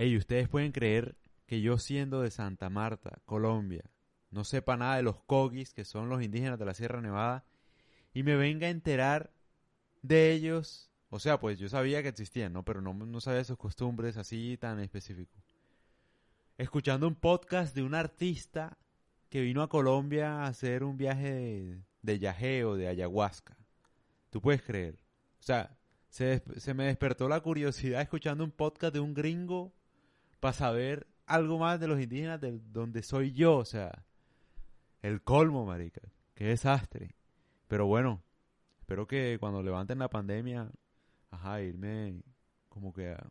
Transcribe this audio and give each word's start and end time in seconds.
Ey, 0.00 0.16
ustedes 0.16 0.48
pueden 0.48 0.72
creer 0.72 1.18
que 1.44 1.60
yo 1.60 1.76
siendo 1.76 2.22
de 2.22 2.30
Santa 2.30 2.70
Marta, 2.70 3.20
Colombia, 3.26 3.84
no 4.30 4.44
sepa 4.44 4.78
nada 4.78 4.96
de 4.96 5.02
los 5.02 5.20
cogis, 5.24 5.74
que 5.74 5.84
son 5.84 6.08
los 6.08 6.22
indígenas 6.22 6.58
de 6.58 6.64
la 6.64 6.72
Sierra 6.72 7.02
Nevada, 7.02 7.44
y 8.14 8.22
me 8.22 8.34
venga 8.34 8.66
a 8.66 8.70
enterar 8.70 9.30
de 10.00 10.32
ellos. 10.32 10.90
O 11.10 11.18
sea, 11.18 11.38
pues 11.38 11.58
yo 11.58 11.68
sabía 11.68 12.02
que 12.02 12.08
existían, 12.08 12.54
¿no? 12.54 12.64
Pero 12.64 12.80
no, 12.80 12.94
no 12.94 13.20
sabía 13.20 13.44
sus 13.44 13.58
costumbres 13.58 14.16
así 14.16 14.56
tan 14.58 14.80
específicos. 14.80 15.44
Escuchando 16.56 17.06
un 17.06 17.14
podcast 17.14 17.74
de 17.74 17.82
un 17.82 17.94
artista 17.94 18.78
que 19.28 19.42
vino 19.42 19.62
a 19.62 19.68
Colombia 19.68 20.44
a 20.44 20.46
hacer 20.46 20.82
un 20.82 20.96
viaje 20.96 21.30
de, 22.00 22.18
de 22.18 22.18
de 22.18 22.88
ayahuasca. 22.88 23.54
¿Tú 24.30 24.40
puedes 24.40 24.62
creer? 24.62 24.94
O 25.40 25.42
sea, 25.42 25.76
se, 26.08 26.42
se 26.56 26.72
me 26.72 26.86
despertó 26.86 27.28
la 27.28 27.40
curiosidad 27.40 28.00
escuchando 28.00 28.44
un 28.44 28.50
podcast 28.50 28.94
de 28.94 29.00
un 29.00 29.12
gringo 29.12 29.74
para 30.40 30.52
saber 30.52 31.06
algo 31.26 31.58
más 31.58 31.78
de 31.78 31.86
los 31.86 32.00
indígenas 32.00 32.40
de 32.40 32.58
donde 32.72 33.02
soy 33.02 33.32
yo. 33.32 33.58
O 33.58 33.64
sea, 33.64 34.04
el 35.02 35.22
colmo, 35.22 35.64
marica. 35.64 36.00
Qué 36.34 36.46
desastre. 36.46 37.14
Pero 37.68 37.86
bueno, 37.86 38.22
espero 38.80 39.06
que 39.06 39.36
cuando 39.38 39.62
levanten 39.62 39.98
la 39.98 40.08
pandemia, 40.08 40.70
ajá, 41.30 41.62
irme 41.62 42.22
como 42.68 42.92
que 42.92 43.10
a 43.10 43.26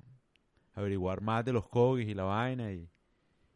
averiguar 0.73 1.21
más 1.21 1.43
de 1.43 1.53
los 1.53 1.67
cogis 1.67 2.07
y 2.07 2.13
la 2.13 2.23
vaina 2.23 2.71
y, 2.71 2.89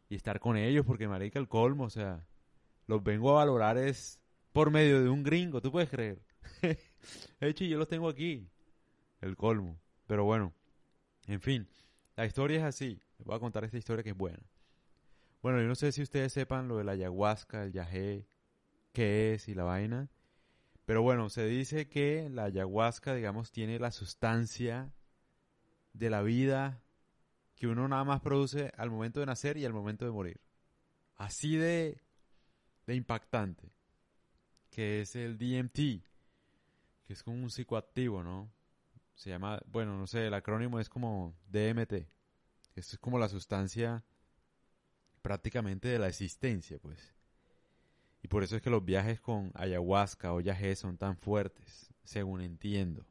y 0.08 0.14
estar 0.14 0.40
con 0.40 0.56
ellos, 0.56 0.84
porque 0.84 1.08
marica, 1.08 1.38
el 1.38 1.48
colmo, 1.48 1.84
o 1.84 1.90
sea, 1.90 2.26
los 2.86 3.02
vengo 3.02 3.30
a 3.30 3.44
valorar 3.44 3.78
es 3.78 4.20
por 4.52 4.70
medio 4.70 5.02
de 5.02 5.08
un 5.08 5.22
gringo, 5.22 5.60
¿tú 5.60 5.72
puedes 5.72 5.88
creer? 5.88 6.20
De 6.60 6.78
hecho, 7.48 7.64
yo 7.64 7.78
los 7.78 7.88
tengo 7.88 8.08
aquí, 8.08 8.46
el 9.20 9.36
colmo. 9.36 9.78
Pero 10.06 10.24
bueno, 10.24 10.52
en 11.26 11.40
fin, 11.40 11.66
la 12.16 12.26
historia 12.26 12.58
es 12.58 12.64
así. 12.64 13.00
Voy 13.24 13.36
a 13.36 13.40
contar 13.40 13.64
esta 13.64 13.78
historia 13.78 14.02
que 14.02 14.10
es 14.10 14.16
buena. 14.16 14.38
Bueno, 15.42 15.60
yo 15.60 15.66
no 15.66 15.74
sé 15.74 15.92
si 15.92 16.02
ustedes 16.02 16.32
sepan 16.32 16.68
lo 16.68 16.78
de 16.78 16.84
la 16.84 16.92
ayahuasca, 16.92 17.64
el 17.64 17.72
yagé, 17.72 18.26
qué 18.92 19.34
es 19.34 19.48
y 19.48 19.54
la 19.54 19.64
vaina. 19.64 20.08
Pero 20.84 21.02
bueno, 21.02 21.30
se 21.30 21.46
dice 21.46 21.88
que 21.88 22.28
la 22.30 22.44
ayahuasca, 22.44 23.14
digamos, 23.14 23.50
tiene 23.50 23.78
la 23.78 23.90
sustancia 23.90 24.92
de 25.94 26.10
la 26.10 26.22
vida 26.22 26.82
que 27.56 27.66
uno 27.66 27.88
nada 27.88 28.04
más 28.04 28.20
produce 28.20 28.72
al 28.76 28.90
momento 28.90 29.20
de 29.20 29.26
nacer 29.26 29.56
y 29.56 29.64
al 29.64 29.72
momento 29.72 30.04
de 30.04 30.10
morir. 30.10 30.40
Así 31.16 31.56
de, 31.56 32.02
de 32.86 32.94
impactante. 32.94 33.72
Que 34.70 35.00
es 35.02 35.16
el 35.16 35.38
DMT, 35.38 36.04
que 37.04 37.12
es 37.12 37.22
como 37.22 37.36
un 37.36 37.50
psicoactivo, 37.50 38.22
¿no? 38.22 38.52
Se 39.14 39.30
llama, 39.30 39.60
bueno, 39.66 39.96
no 39.96 40.06
sé, 40.06 40.26
el 40.26 40.34
acrónimo 40.34 40.80
es 40.80 40.88
como 40.88 41.36
DMT. 41.48 42.13
Esto 42.74 42.96
es 42.96 42.98
como 42.98 43.18
la 43.18 43.28
sustancia 43.28 44.04
prácticamente 45.22 45.88
de 45.88 45.98
la 45.98 46.08
existencia, 46.08 46.78
pues. 46.78 47.14
Y 48.22 48.28
por 48.28 48.42
eso 48.42 48.56
es 48.56 48.62
que 48.62 48.70
los 48.70 48.84
viajes 48.84 49.20
con 49.20 49.52
ayahuasca 49.54 50.32
o 50.32 50.40
yagé 50.40 50.74
son 50.76 50.96
tan 50.96 51.16
fuertes, 51.16 51.90
según 52.04 52.40
entiendo. 52.40 53.06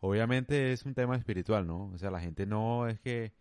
Obviamente 0.00 0.72
es 0.72 0.84
un 0.84 0.94
tema 0.94 1.16
espiritual, 1.16 1.66
¿no? 1.66 1.86
O 1.86 1.98
sea, 1.98 2.10
la 2.10 2.20
gente 2.20 2.46
no 2.46 2.88
es 2.88 3.00
que 3.00 3.32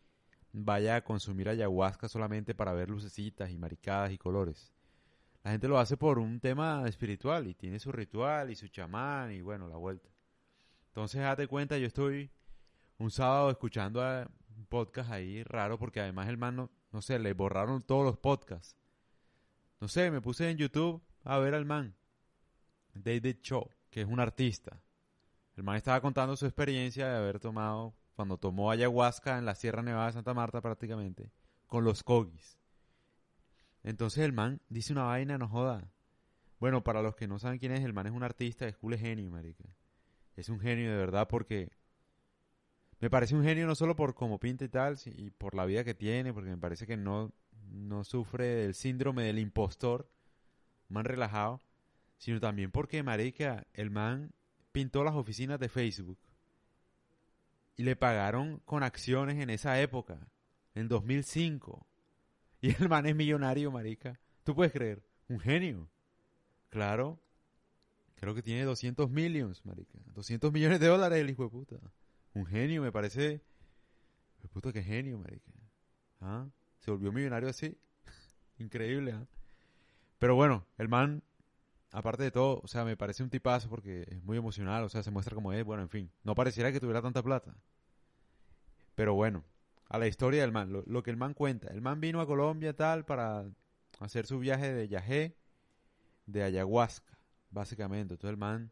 vaya 0.54 0.96
a 0.96 1.04
consumir 1.04 1.50
ayahuasca 1.50 2.08
solamente 2.08 2.56
para 2.56 2.74
ver 2.74 2.90
lucecitas 2.90 3.50
y 3.52 3.58
maricadas 3.58 4.12
y 4.12 4.18
colores. 4.18 4.74
La 5.44 5.52
gente 5.52 5.68
lo 5.68 5.78
hace 5.78 5.98
por 5.98 6.20
un 6.20 6.40
tema 6.40 6.88
espiritual 6.88 7.48
y 7.48 7.54
tiene 7.54 7.80
su 7.80 7.92
ritual 7.92 8.50
y 8.50 8.56
su 8.56 8.68
chamán 8.70 9.32
y 9.34 9.42
bueno, 9.42 9.68
la 9.68 9.76
vuelta. 9.76 10.10
Entonces, 10.88 11.22
date 11.22 11.48
cuenta, 11.48 11.78
yo 11.78 11.88
estoy 11.88 12.32
un 12.98 13.12
sábado 13.12 13.50
escuchando 13.50 14.02
a 14.02 14.30
podcast 14.68 15.12
ahí 15.12 15.44
raro 15.44 15.78
porque 15.78 16.00
además 16.00 16.30
el 16.30 16.38
man, 16.38 16.56
no, 16.56 16.72
no 16.92 17.02
sé, 17.02 17.20
le 17.20 17.34
borraron 17.34 17.82
todos 17.82 18.06
los 18.06 18.18
podcasts. 18.18 18.76
No 19.80 19.88
sé, 19.88 20.12
me 20.12 20.22
puse 20.22 20.50
en 20.50 20.58
YouTube 20.58 21.04
a 21.24 21.38
ver 21.40 21.54
al 21.54 21.66
man, 21.66 21.96
David 22.94 23.38
Cho, 23.42 23.70
que 23.90 24.02
es 24.02 24.08
un 24.08 24.20
artista. 24.20 24.82
El 25.56 25.64
man 25.64 25.76
estaba 25.76 26.02
contando 26.02 26.36
su 26.36 26.46
experiencia 26.46 27.08
de 27.08 27.18
haber 27.18 27.40
tomado, 27.40 27.94
cuando 28.16 28.38
tomó 28.38 28.72
ayahuasca 28.72 29.38
en 29.38 29.46
la 29.46 29.56
Sierra 29.56 29.82
Nevada 29.82 30.08
de 30.08 30.14
Santa 30.14 30.34
Marta 30.34 30.62
prácticamente, 30.62 31.32
con 31.68 31.84
los 31.84 32.04
cogis. 32.04 32.58
Entonces 33.84 34.24
el 34.24 34.34
man 34.34 34.62
dice 34.70 34.94
una 34.94 35.04
vaina, 35.04 35.38
no 35.38 35.48
joda. 35.48 35.92
Bueno, 36.60 36.84
para 36.84 37.02
los 37.02 37.16
que 37.16 37.28
no 37.28 37.40
saben 37.40 37.60
quién 37.60 37.74
es, 37.74 37.84
el 37.84 37.94
man 37.94 38.08
es 38.08 38.14
un 38.14 38.24
artista, 38.24 38.68
es 38.68 38.78
cool 38.78 38.98
genio, 38.98 39.30
marica. 39.30 39.66
Es 40.36 40.50
un 40.50 40.60
genio 40.60 40.90
de 40.90 40.98
verdad 40.98 41.28
porque 41.28 41.72
me 43.04 43.10
parece 43.10 43.36
un 43.36 43.44
genio 43.44 43.68
no 43.68 43.76
solo 43.76 43.98
por 43.98 44.16
cómo 44.16 44.40
pinta 44.40 44.64
y 44.64 44.70
tal, 44.70 44.98
y 45.18 45.30
por 45.30 45.56
la 45.56 45.66
vida 45.66 45.84
que 45.84 45.94
tiene, 45.94 46.32
porque 46.32 46.52
me 46.52 46.58
parece 46.58 46.88
que 46.88 46.96
no, 46.96 47.34
no 47.70 48.06
sufre 48.06 48.46
del 48.46 48.76
síndrome 48.76 49.24
del 49.24 49.40
impostor, 49.40 50.10
man 50.88 51.04
relajado, 51.04 51.60
sino 52.18 52.40
también 52.40 52.72
porque, 52.72 53.04
marica, 53.04 53.68
el 53.74 53.92
man 53.92 54.32
pintó 54.72 55.04
las 55.04 55.16
oficinas 55.16 55.60
de 55.60 55.68
Facebook 55.68 56.18
y 57.76 57.84
le 57.84 57.98
pagaron 57.98 58.62
con 58.64 58.84
acciones 58.84 59.38
en 59.38 59.50
esa 59.50 59.82
época, 59.82 60.26
en 60.74 60.88
2005. 60.88 61.86
Y 62.62 62.74
el 62.82 62.88
man 62.88 63.06
es 63.06 63.18
millonario, 63.18 63.70
marica. 63.70 64.18
¿Tú 64.46 64.56
puedes 64.56 64.72
creer? 64.72 65.04
Un 65.28 65.42
genio. 65.42 65.90
Claro. 66.70 67.20
Creo 68.16 68.34
que 68.34 68.42
tiene 68.42 68.64
200 68.64 69.10
millones, 69.10 69.66
marica. 69.66 70.00
200 70.14 70.54
millones 70.54 70.80
de 70.80 70.88
dólares 70.88 71.20
el 71.20 71.30
hijo 71.30 71.44
de 71.44 71.50
puta. 71.50 71.76
Un 72.34 72.46
genio, 72.46 72.82
me 72.82 72.92
parece. 72.92 73.42
De 74.42 74.48
puta, 74.50 74.72
qué 74.74 74.84
genio, 74.84 75.18
marica. 75.18 75.52
¿Ah? 76.22 76.48
Se 76.80 76.92
volvió 76.92 77.12
millonario 77.12 77.50
así. 77.50 77.78
Increíble, 78.58 79.12
¿ah? 79.14 79.26
Pero 80.20 80.36
bueno, 80.36 80.66
el 80.78 80.88
man, 80.88 81.22
aparte 81.92 82.24
de 82.24 82.32
todo, 82.32 82.62
o 82.64 82.68
sea, 82.68 82.86
me 82.86 82.96
parece 82.96 83.24
un 83.24 83.30
tipazo 83.30 83.70
porque 83.70 84.06
es 84.08 84.24
muy 84.24 84.38
emocional, 84.38 84.84
o 84.84 84.90
sea, 84.90 85.04
se 85.04 85.12
muestra 85.12 85.36
como 85.36 85.52
es, 85.52 85.64
bueno, 85.66 85.84
en 85.84 85.90
fin. 85.90 86.12
No 86.24 86.34
pareciera 86.34 86.72
que 86.72 86.80
tuviera 86.80 87.02
tanta 87.02 87.22
plata. 87.22 87.54
Pero 88.96 89.16
bueno, 89.16 89.44
a 89.90 89.98
la 89.98 90.08
historia 90.08 90.42
del 90.42 90.52
man, 90.52 90.72
lo, 90.72 90.84
lo 90.86 91.04
que 91.04 91.12
el 91.12 91.18
man 91.18 91.34
cuenta. 91.34 91.68
El 91.74 91.82
man 91.82 92.00
vino 92.00 92.22
a 92.22 92.26
Colombia 92.26 92.74
tal 92.74 93.06
para 93.06 93.46
hacer 94.00 94.26
su 94.26 94.40
viaje 94.40 94.74
de 94.74 94.88
yajé, 94.88 95.36
de 96.26 96.44
ayahuasca, 96.44 97.18
básicamente. 97.52 98.14
Entonces 98.14 98.32
el 98.32 98.38
man 98.38 98.72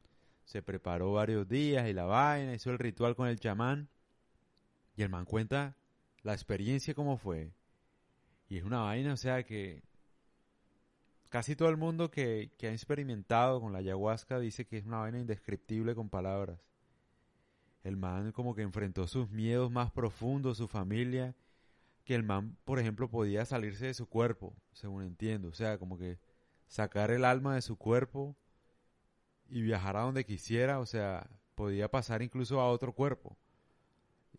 se 0.51 0.61
preparó 0.61 1.13
varios 1.13 1.47
días 1.47 1.87
y 1.87 1.93
la 1.93 2.03
vaina, 2.03 2.53
hizo 2.53 2.71
el 2.71 2.77
ritual 2.77 3.15
con 3.15 3.29
el 3.29 3.39
chamán. 3.39 3.87
Y 4.97 5.01
el 5.01 5.07
man 5.07 5.23
cuenta 5.23 5.77
la 6.23 6.33
experiencia 6.33 6.93
cómo 6.93 7.15
fue. 7.15 7.53
Y 8.49 8.57
es 8.57 8.65
una 8.65 8.81
vaina, 8.81 9.13
o 9.13 9.17
sea 9.17 9.43
que 9.43 9.81
casi 11.29 11.55
todo 11.55 11.69
el 11.69 11.77
mundo 11.77 12.11
que, 12.11 12.51
que 12.57 12.67
ha 12.67 12.73
experimentado 12.73 13.61
con 13.61 13.71
la 13.71 13.79
ayahuasca 13.79 14.39
dice 14.39 14.65
que 14.65 14.77
es 14.77 14.85
una 14.85 14.97
vaina 14.97 15.19
indescriptible 15.19 15.95
con 15.95 16.09
palabras. 16.09 16.59
El 17.85 17.95
man 17.95 18.33
como 18.33 18.53
que 18.53 18.61
enfrentó 18.61 19.07
sus 19.07 19.29
miedos 19.29 19.71
más 19.71 19.89
profundos, 19.89 20.57
su 20.57 20.67
familia, 20.67 21.33
que 22.03 22.13
el 22.13 22.23
man, 22.23 22.57
por 22.65 22.77
ejemplo, 22.77 23.09
podía 23.09 23.45
salirse 23.45 23.85
de 23.85 23.93
su 23.93 24.05
cuerpo, 24.09 24.53
según 24.73 25.03
entiendo. 25.03 25.47
O 25.47 25.53
sea, 25.53 25.77
como 25.77 25.97
que 25.97 26.19
sacar 26.67 27.09
el 27.09 27.23
alma 27.23 27.55
de 27.55 27.61
su 27.61 27.77
cuerpo 27.77 28.35
y 29.51 29.61
viajar 29.61 29.97
a 29.97 30.01
donde 30.01 30.25
quisiera, 30.25 30.79
o 30.79 30.85
sea, 30.85 31.29
podía 31.55 31.91
pasar 31.91 32.21
incluso 32.21 32.61
a 32.61 32.69
otro 32.69 32.93
cuerpo. 32.93 33.37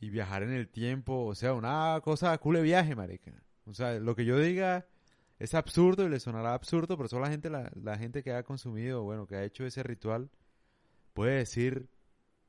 Y 0.00 0.10
viajar 0.10 0.42
en 0.42 0.52
el 0.52 0.68
tiempo, 0.68 1.26
o 1.26 1.34
sea, 1.34 1.52
una 1.54 2.00
cosa 2.02 2.36
cool 2.38 2.56
de 2.56 2.62
viaje, 2.62 2.96
marica. 2.96 3.30
O 3.66 3.74
sea, 3.74 4.00
lo 4.00 4.16
que 4.16 4.24
yo 4.24 4.38
diga 4.38 4.86
es 5.38 5.54
absurdo 5.54 6.06
y 6.06 6.08
le 6.08 6.18
sonará 6.18 6.54
absurdo, 6.54 6.96
pero 6.96 7.08
solo 7.08 7.26
la 7.26 7.30
gente, 7.30 7.50
la, 7.50 7.70
la 7.74 7.98
gente 7.98 8.22
que 8.22 8.32
ha 8.32 8.42
consumido, 8.42 9.02
bueno, 9.02 9.26
que 9.26 9.36
ha 9.36 9.44
hecho 9.44 9.66
ese 9.66 9.82
ritual, 9.82 10.30
puede 11.12 11.36
decir 11.36 11.88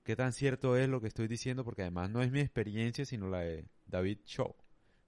qué 0.04 0.16
tan 0.16 0.32
cierto 0.32 0.78
es 0.78 0.88
lo 0.88 1.02
que 1.02 1.08
estoy 1.08 1.28
diciendo, 1.28 1.66
porque 1.66 1.82
además 1.82 2.10
no 2.10 2.24
es 2.24 2.32
mi 2.32 2.40
experiencia, 2.40 3.06
sino 3.06 3.28
la 3.28 3.40
de 3.40 3.66
David 3.88 4.20
Shaw, 4.26 4.56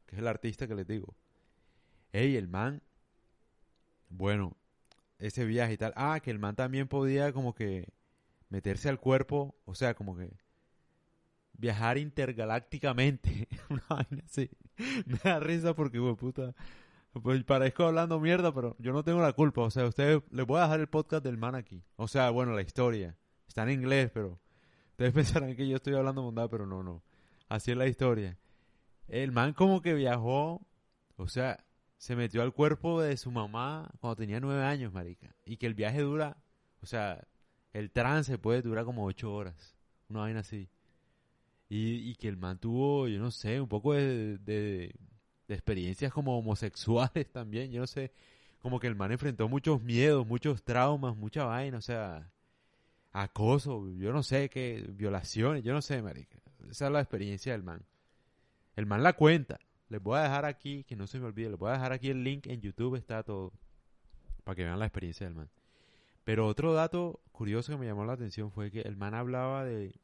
que 0.05 0.15
es 0.15 0.19
el 0.19 0.27
artista 0.27 0.67
que 0.67 0.75
les 0.75 0.88
digo. 0.88 1.15
Ey, 2.12 2.35
el 2.35 2.50
man, 2.50 2.83
bueno, 4.09 4.57
ese 5.19 5.45
viaje 5.45 5.73
y 5.73 5.77
tal. 5.77 5.94
Ah, 5.95 6.19
que 6.21 6.31
el 6.31 6.39
man 6.39 6.56
también 6.56 6.88
podía 6.88 7.31
como 7.33 7.53
que 7.56 7.94
meterse 8.50 8.89
al 8.89 9.00
cuerpo, 9.00 9.56
o 9.65 9.75
sea, 9.75 9.94
como 9.94 10.15
que 10.15 10.31
viajar 11.53 11.97
intergalácticamente. 11.97 13.47
Una 13.69 13.83
vaina 13.89 14.23
así. 14.25 14.50
Me 15.06 15.17
da 15.23 15.39
risa 15.39 15.73
porque, 15.73 16.00
güey, 16.00 16.15
puta. 16.15 16.53
Pues 17.23 17.44
parezco 17.45 17.85
hablando 17.85 18.19
mierda, 18.19 18.53
pero 18.53 18.75
yo 18.77 18.91
no 18.91 19.03
tengo 19.03 19.21
la 19.21 19.33
culpa. 19.33 19.62
O 19.62 19.71
sea, 19.71 19.85
ustedes 19.85 20.21
les 20.31 20.45
voy 20.45 20.59
a 20.59 20.63
dejar 20.63 20.81
el 20.81 20.88
podcast 20.88 21.23
del 21.23 21.38
man 21.38 21.56
aquí. 21.56 21.81
O 21.95 22.07
sea, 22.07 22.29
bueno, 22.29 22.53
la 22.53 22.61
historia. 22.61 23.18
Está 23.47 23.63
en 23.63 23.71
inglés, 23.71 24.11
pero 24.13 24.39
ustedes 24.91 25.13
pensarán 25.13 25.56
que 25.56 25.68
yo 25.68 25.77
estoy 25.77 25.95
hablando 25.95 26.23
bondad, 26.23 26.50
pero 26.50 26.65
no, 26.65 26.83
no. 26.83 27.03
Así 27.47 27.71
es 27.71 27.77
la 27.77 27.88
historia. 27.88 28.38
El 29.07 29.31
man 29.31 29.53
como 29.53 29.81
que 29.81 29.94
viajó, 29.94 30.65
o 31.15 31.27
sea, 31.27 31.63
se 31.97 32.15
metió 32.15 32.42
al 32.42 32.53
cuerpo 32.53 33.01
de 33.01 33.18
su 33.18 33.31
mamá 33.31 33.89
cuando 34.00 34.18
tenía 34.18 34.39
nueve 34.39 34.63
años, 34.63 34.94
marica. 34.94 35.36
Y 35.45 35.57
que 35.57 35.65
el 35.65 35.74
viaje 35.74 36.01
dura, 36.01 36.38
o 36.81 36.86
sea, 36.86 37.25
el 37.74 37.92
trance 37.92 38.38
puede 38.38 38.62
durar 38.62 38.86
como 38.86 39.06
ocho 39.06 39.33
horas. 39.33 39.75
Una 40.09 40.21
vaina 40.21 40.42
así. 40.42 40.69
Y, 41.69 42.09
y 42.09 42.15
que 42.15 42.27
el 42.27 42.38
man 42.38 42.59
tuvo, 42.59 43.07
yo 43.07 43.19
no 43.19 43.31
sé, 43.31 43.59
un 43.59 43.68
poco 43.68 43.94
de, 43.94 44.38
de, 44.38 44.95
de 45.47 45.53
experiencias 45.53 46.13
como 46.13 46.38
homosexuales 46.38 47.27
también, 47.31 47.71
yo 47.71 47.81
no 47.81 47.88
sé, 47.88 48.12
como 48.59 48.80
que 48.80 48.88
el 48.88 48.95
man 48.95 49.12
enfrentó 49.12 49.47
muchos 49.47 49.81
miedos, 49.81 50.25
muchos 50.27 50.63
traumas, 50.63 51.15
mucha 51.15 51.45
vaina, 51.45 51.77
o 51.77 51.81
sea, 51.81 52.31
acoso, 53.12 53.89
yo 53.92 54.12
no 54.12 54.24
sé 54.24 54.50
qué, 54.50 54.86
violaciones, 54.89 55.63
yo 55.63 55.74
no 55.74 55.81
sé, 55.81 56.01
marica. 56.01 56.39
Esa 56.69 56.88
es 56.88 56.92
la 56.92 57.00
experiencia 57.00 57.53
del 57.53 57.63
man. 57.63 57.86
El 58.75 58.86
man 58.86 59.03
la 59.03 59.13
cuenta. 59.13 59.59
Les 59.89 60.01
voy 60.01 60.17
a 60.17 60.23
dejar 60.23 60.45
aquí, 60.45 60.83
que 60.83 60.95
no 60.95 61.07
se 61.07 61.19
me 61.19 61.27
olvide, 61.27 61.49
les 61.49 61.59
voy 61.59 61.69
a 61.69 61.73
dejar 61.73 61.91
aquí 61.91 62.09
el 62.09 62.23
link 62.23 62.47
en 62.47 62.61
YouTube, 62.61 62.95
está 62.95 63.23
todo, 63.23 63.53
para 64.43 64.55
que 64.55 64.63
vean 64.63 64.79
la 64.79 64.85
experiencia 64.85 65.25
del 65.27 65.35
man. 65.35 65.49
Pero 66.23 66.47
otro 66.47 66.73
dato 66.73 67.21
curioso 67.31 67.71
que 67.71 67.77
me 67.77 67.85
llamó 67.85 68.03
la 68.03 68.13
atención 68.13 68.51
fue 68.51 68.71
que 68.71 68.81
el 68.81 68.97
man 68.97 69.13
hablaba 69.13 69.63
de, 69.63 69.99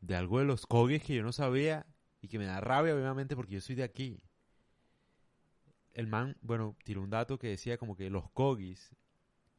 de 0.00 0.14
algo 0.14 0.38
de 0.40 0.44
los 0.44 0.66
cogis 0.66 1.02
que 1.02 1.14
yo 1.14 1.22
no 1.22 1.32
sabía 1.32 1.86
y 2.20 2.28
que 2.28 2.38
me 2.38 2.44
da 2.44 2.60
rabia, 2.60 2.94
obviamente, 2.94 3.34
porque 3.34 3.54
yo 3.54 3.60
soy 3.60 3.74
de 3.76 3.82
aquí. 3.82 4.22
El 5.94 6.06
man, 6.06 6.36
bueno, 6.42 6.76
tiró 6.84 7.02
un 7.02 7.10
dato 7.10 7.38
que 7.38 7.48
decía 7.48 7.78
como 7.78 7.96
que 7.96 8.10
los 8.10 8.30
cogis, 8.30 8.94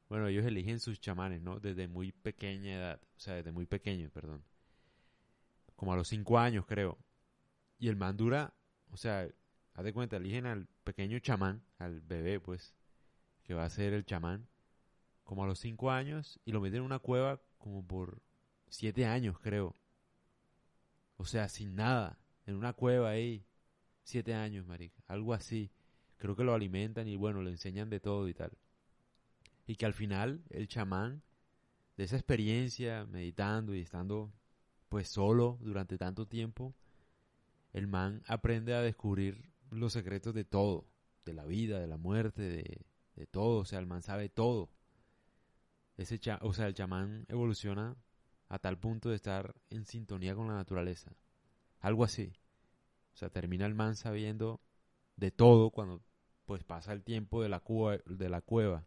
bueno, 0.09 0.27
ellos 0.27 0.45
eligen 0.45 0.79
sus 0.79 0.99
chamanes, 0.99 1.41
¿no? 1.41 1.59
Desde 1.59 1.87
muy 1.87 2.11
pequeña 2.11 2.75
edad, 2.75 3.01
o 3.15 3.19
sea, 3.19 3.35
desde 3.35 3.51
muy 3.51 3.65
pequeño, 3.65 4.11
perdón. 4.11 4.43
Como 5.75 5.91
a 5.91 5.95
los 5.95 6.07
cinco 6.07 6.37
años, 6.37 6.65
creo. 6.67 6.99
Y 7.79 7.87
el 7.87 7.95
man 7.95 8.15
dura, 8.15 8.53
o 8.93 8.97
sea, 8.97 9.27
haz 9.73 9.83
de 9.83 9.91
cuenta, 9.91 10.17
eligen 10.17 10.45
al 10.45 10.67
pequeño 10.83 11.17
chamán, 11.19 11.63
al 11.79 12.01
bebé, 12.01 12.39
pues, 12.39 12.75
que 13.43 13.55
va 13.55 13.65
a 13.65 13.69
ser 13.69 13.93
el 13.93 14.05
chamán, 14.05 14.47
como 15.23 15.43
a 15.43 15.47
los 15.47 15.59
cinco 15.59 15.89
años, 15.91 16.39
y 16.45 16.51
lo 16.51 16.61
meten 16.61 16.79
en 16.79 16.85
una 16.85 16.99
cueva 16.99 17.41
como 17.57 17.85
por 17.85 18.21
siete 18.69 19.05
años, 19.05 19.39
creo. 19.39 19.75
O 21.17 21.25
sea, 21.25 21.49
sin 21.49 21.75
nada, 21.75 22.19
en 22.45 22.55
una 22.55 22.73
cueva 22.73 23.09
ahí, 23.09 23.45
siete 24.03 24.35
años, 24.35 24.65
marica, 24.67 25.01
algo 25.07 25.33
así. 25.33 25.71
Creo 26.17 26.35
que 26.35 26.43
lo 26.43 26.53
alimentan 26.53 27.07
y 27.07 27.15
bueno, 27.15 27.41
le 27.41 27.49
enseñan 27.49 27.89
de 27.89 27.99
todo 27.99 28.27
y 28.29 28.33
tal. 28.33 28.51
Y 29.65 29.75
que 29.75 29.85
al 29.85 29.93
final 29.93 30.43
el 30.49 30.67
chamán, 30.67 31.23
de 31.97 32.03
esa 32.03 32.15
experiencia, 32.15 33.05
meditando 33.05 33.73
y 33.73 33.81
estando 33.81 34.31
pues 34.89 35.07
solo 35.07 35.57
durante 35.61 35.97
tanto 35.97 36.27
tiempo, 36.27 36.75
el 37.73 37.87
man 37.87 38.23
aprende 38.27 38.73
a 38.73 38.81
descubrir 38.81 39.51
los 39.71 39.93
secretos 39.93 40.33
de 40.33 40.45
todo, 40.45 40.87
de 41.25 41.33
la 41.33 41.45
vida, 41.45 41.79
de 41.79 41.87
la 41.87 41.97
muerte, 41.97 42.43
de, 42.43 42.85
de 43.15 43.27
todo, 43.27 43.59
o 43.61 43.65
sea, 43.65 43.79
el 43.79 43.87
man 43.87 44.01
sabe 44.01 44.29
todo. 44.29 44.69
Ese 45.97 46.19
o 46.41 46.53
sea, 46.53 46.67
el 46.67 46.73
chamán 46.73 47.25
evoluciona 47.29 47.95
a 48.49 48.59
tal 48.59 48.79
punto 48.79 49.09
de 49.09 49.15
estar 49.15 49.55
en 49.69 49.85
sintonía 49.85 50.35
con 50.35 50.47
la 50.47 50.55
naturaleza. 50.55 51.11
Algo 51.79 52.03
así. 52.03 52.33
O 53.13 53.17
sea, 53.17 53.29
termina 53.29 53.65
el 53.65 53.75
man 53.75 53.95
sabiendo 53.95 54.61
de 55.15 55.31
todo 55.31 55.69
cuando 55.69 56.01
pues 56.45 56.63
pasa 56.63 56.93
el 56.93 57.03
tiempo 57.03 57.41
de 57.41 57.49
la, 57.49 57.59
cueva, 57.59 58.01
de 58.05 58.29
la 58.29 58.41
cueva. 58.41 58.85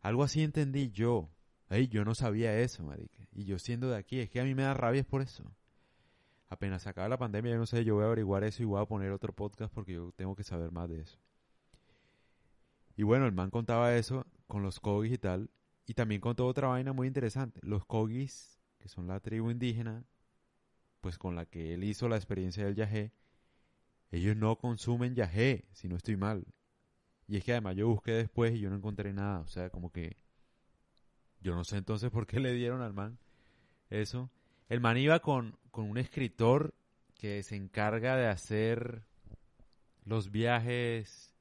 Algo 0.00 0.22
así 0.22 0.42
entendí 0.42 0.90
yo. 0.90 1.30
Ey, 1.68 1.88
yo 1.88 2.04
no 2.04 2.14
sabía 2.14 2.58
eso, 2.58 2.84
marica. 2.84 3.26
Y 3.32 3.44
yo 3.44 3.58
siendo 3.58 3.88
de 3.88 3.96
aquí, 3.96 4.20
es 4.20 4.30
que 4.30 4.40
a 4.40 4.44
mí 4.44 4.54
me 4.54 4.62
da 4.62 4.74
rabia 4.74 5.02
por 5.02 5.22
eso. 5.22 5.44
Apenas 6.54 6.82
se 6.82 6.88
acaba 6.88 7.08
la 7.08 7.18
pandemia, 7.18 7.52
yo 7.52 7.58
no 7.58 7.66
sé, 7.66 7.84
yo 7.84 7.96
voy 7.96 8.04
a 8.04 8.06
averiguar 8.06 8.44
eso 8.44 8.62
y 8.62 8.66
voy 8.66 8.80
a 8.80 8.86
poner 8.86 9.10
otro 9.10 9.32
podcast 9.32 9.74
porque 9.74 9.92
yo 9.94 10.12
tengo 10.12 10.36
que 10.36 10.44
saber 10.44 10.70
más 10.70 10.88
de 10.88 11.00
eso. 11.00 11.18
Y 12.96 13.02
bueno, 13.02 13.26
el 13.26 13.32
man 13.32 13.50
contaba 13.50 13.94
eso 13.96 14.24
con 14.46 14.62
los 14.62 14.78
Kogis 14.78 15.12
y 15.12 15.18
tal. 15.18 15.50
Y 15.86 15.94
también 15.94 16.20
contó 16.20 16.46
otra 16.46 16.68
vaina 16.68 16.92
muy 16.92 17.08
interesante. 17.08 17.60
Los 17.62 17.84
Kogis 17.84 18.54
que 18.84 18.88
son 18.90 19.06
la 19.06 19.18
tribu 19.18 19.50
indígena, 19.50 20.04
pues 21.00 21.16
con 21.16 21.36
la 21.36 21.46
que 21.46 21.72
él 21.72 21.84
hizo 21.84 22.06
la 22.06 22.16
experiencia 22.16 22.66
del 22.66 22.74
yagé, 22.74 23.12
ellos 24.10 24.36
no 24.36 24.56
consumen 24.58 25.14
yagé, 25.14 25.64
si 25.72 25.88
no 25.88 25.96
estoy 25.96 26.18
mal. 26.18 26.44
Y 27.26 27.38
es 27.38 27.44
que 27.44 27.52
además 27.52 27.76
yo 27.76 27.88
busqué 27.88 28.12
después 28.12 28.54
y 28.54 28.60
yo 28.60 28.68
no 28.68 28.76
encontré 28.76 29.14
nada, 29.14 29.40
o 29.40 29.48
sea, 29.48 29.70
como 29.70 29.90
que 29.90 30.18
yo 31.40 31.54
no 31.54 31.64
sé 31.64 31.78
entonces 31.78 32.10
por 32.12 32.26
qué 32.26 32.40
le 32.40 32.52
dieron 32.52 32.82
al 32.82 32.92
man 32.92 33.18
eso. 33.88 34.30
El 34.74 34.80
man 34.80 34.96
iba 34.96 35.20
con, 35.20 35.56
con 35.70 35.88
un 35.88 35.98
escritor 35.98 36.74
que 37.14 37.44
se 37.44 37.54
encarga 37.54 38.16
de 38.16 38.26
hacer 38.26 39.04
los 40.04 40.32
viajes 40.32 41.32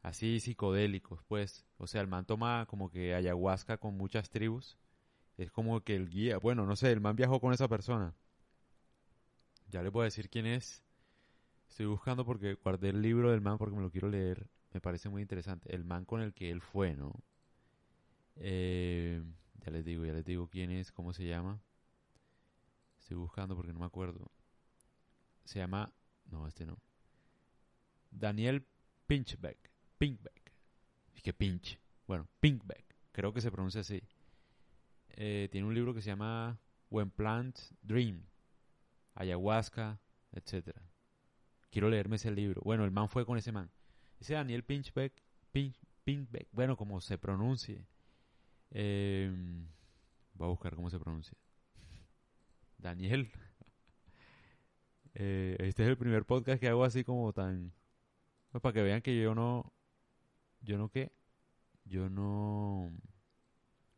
así 0.00 0.40
psicodélicos, 0.40 1.22
pues. 1.24 1.66
O 1.76 1.86
sea, 1.86 2.00
el 2.00 2.08
man 2.08 2.24
toma 2.24 2.64
como 2.70 2.90
que 2.90 3.14
ayahuasca 3.14 3.76
con 3.76 3.98
muchas 3.98 4.30
tribus 4.30 4.78
es 5.36 5.52
como 5.52 5.82
que 5.82 5.94
el 5.94 6.08
guía, 6.08 6.38
bueno, 6.38 6.64
no 6.64 6.74
sé, 6.74 6.90
el 6.90 7.02
man 7.02 7.16
viajó 7.16 7.38
con 7.38 7.52
esa 7.52 7.68
persona. 7.68 8.14
Ya 9.68 9.82
le 9.82 9.90
a 9.94 10.04
decir 10.04 10.30
quién 10.30 10.46
es. 10.46 10.82
Estoy 11.68 11.84
buscando 11.84 12.24
porque 12.24 12.54
guardé 12.54 12.88
el 12.88 13.02
libro 13.02 13.30
del 13.30 13.42
man 13.42 13.58
porque 13.58 13.76
me 13.76 13.82
lo 13.82 13.90
quiero 13.90 14.08
leer. 14.08 14.48
Me 14.72 14.80
parece 14.80 15.10
muy 15.10 15.20
interesante. 15.20 15.74
El 15.74 15.84
man 15.84 16.06
con 16.06 16.22
el 16.22 16.32
que 16.32 16.50
él 16.50 16.62
fue, 16.62 16.94
¿no? 16.94 17.12
Eh, 18.36 19.22
ya 19.62 19.70
les 19.70 19.84
digo, 19.84 20.06
ya 20.06 20.14
les 20.14 20.24
digo 20.24 20.48
quién 20.48 20.70
es, 20.70 20.92
cómo 20.92 21.12
se 21.12 21.26
llama. 21.26 21.60
Estoy 23.02 23.16
buscando 23.16 23.56
porque 23.56 23.72
no 23.72 23.80
me 23.80 23.86
acuerdo. 23.86 24.30
Se 25.44 25.58
llama... 25.58 25.92
No, 26.30 26.46
este 26.46 26.64
no. 26.64 26.78
Daniel 28.12 28.64
Pinchbeck. 29.08 29.70
Pinkbeck. 29.98 30.52
Es 31.12 31.20
que 31.20 31.32
Pinch. 31.34 31.80
Bueno, 32.06 32.28
Pinkbeck. 32.38 32.96
Creo 33.10 33.32
que 33.32 33.40
se 33.40 33.50
pronuncia 33.50 33.80
así. 33.80 34.00
Eh, 35.08 35.48
tiene 35.50 35.66
un 35.66 35.74
libro 35.74 35.92
que 35.92 36.00
se 36.00 36.10
llama 36.10 36.60
When 36.90 37.10
Plants 37.10 37.74
Dream, 37.82 38.24
Ayahuasca, 39.14 40.00
etcétera. 40.30 40.80
Quiero 41.70 41.90
leerme 41.90 42.16
ese 42.16 42.30
libro. 42.30 42.62
Bueno, 42.64 42.84
el 42.84 42.92
man 42.92 43.08
fue 43.08 43.26
con 43.26 43.36
ese 43.36 43.50
man. 43.50 43.68
Ese 44.20 44.34
Daniel 44.34 44.62
Pinchbeck, 44.62 45.12
Pinch, 45.50 45.76
Pinchbeck, 46.04 46.48
bueno, 46.52 46.76
como 46.76 47.00
se 47.00 47.18
pronuncie. 47.18 47.84
Eh, 48.70 49.30
voy 50.34 50.46
a 50.46 50.50
buscar 50.50 50.76
cómo 50.76 50.88
se 50.88 51.00
pronuncia. 51.00 51.36
Daniel. 52.82 53.30
Eh, 55.14 55.56
este 55.58 55.82
es 55.82 55.90
el 55.90 55.98
primer 55.98 56.24
podcast 56.24 56.58
que 56.58 56.68
hago 56.68 56.84
así 56.84 57.04
como 57.04 57.34
tan... 57.34 57.70
Pues 58.50 58.62
para 58.62 58.72
que 58.72 58.82
vean 58.82 59.02
que 59.02 59.14
yo 59.14 59.34
no... 59.34 59.70
Yo 60.62 60.78
no 60.78 60.88
qué. 60.88 61.12
Yo 61.84 62.08
no 62.08 62.90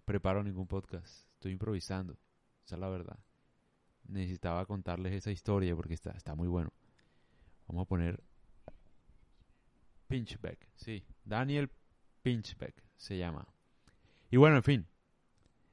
preparo 0.05 0.43
ningún 0.43 0.67
podcast. 0.67 1.25
Estoy 1.35 1.53
improvisando. 1.53 2.19
Esa 2.65 2.75
es 2.75 2.81
la 2.81 2.89
verdad. 2.89 3.17
Necesitaba 4.09 4.67
contarles 4.67 5.13
esa 5.13 5.31
historia 5.31 5.77
porque 5.77 5.95
está, 5.95 6.11
está 6.11 6.35
muy 6.35 6.49
bueno. 6.49 6.73
Vamos 7.69 7.83
a 7.85 7.89
poner 7.89 8.21
Pinchbeck. 10.09 10.69
Sí, 10.75 11.05
Daniel 11.25 11.71
Pinchbeck 12.23 12.75
se 12.97 13.19
llama. 13.19 13.47
Y 14.33 14.37
bueno, 14.37 14.57
en 14.57 14.62
fin. 14.64 14.87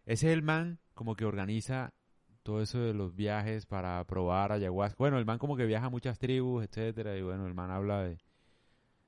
Ese 0.05 0.27
es 0.27 0.33
el 0.33 0.43
man 0.43 0.77
como 0.93 1.15
que 1.15 1.25
organiza 1.25 1.95
todo 2.43 2.61
eso 2.61 2.79
de 2.79 2.93
los 2.93 3.15
viajes 3.15 3.65
para 3.65 4.03
probar 4.05 4.51
ayahuasca. 4.51 4.95
Bueno, 4.97 5.17
el 5.17 5.25
man 5.25 5.37
como 5.37 5.55
que 5.55 5.65
viaja 5.65 5.87
a 5.87 5.89
muchas 5.89 6.19
tribus, 6.19 6.63
etcétera, 6.63 7.17
y 7.17 7.21
bueno, 7.21 7.47
el 7.47 7.53
man 7.53 7.71
habla 7.71 8.03
de 8.03 8.17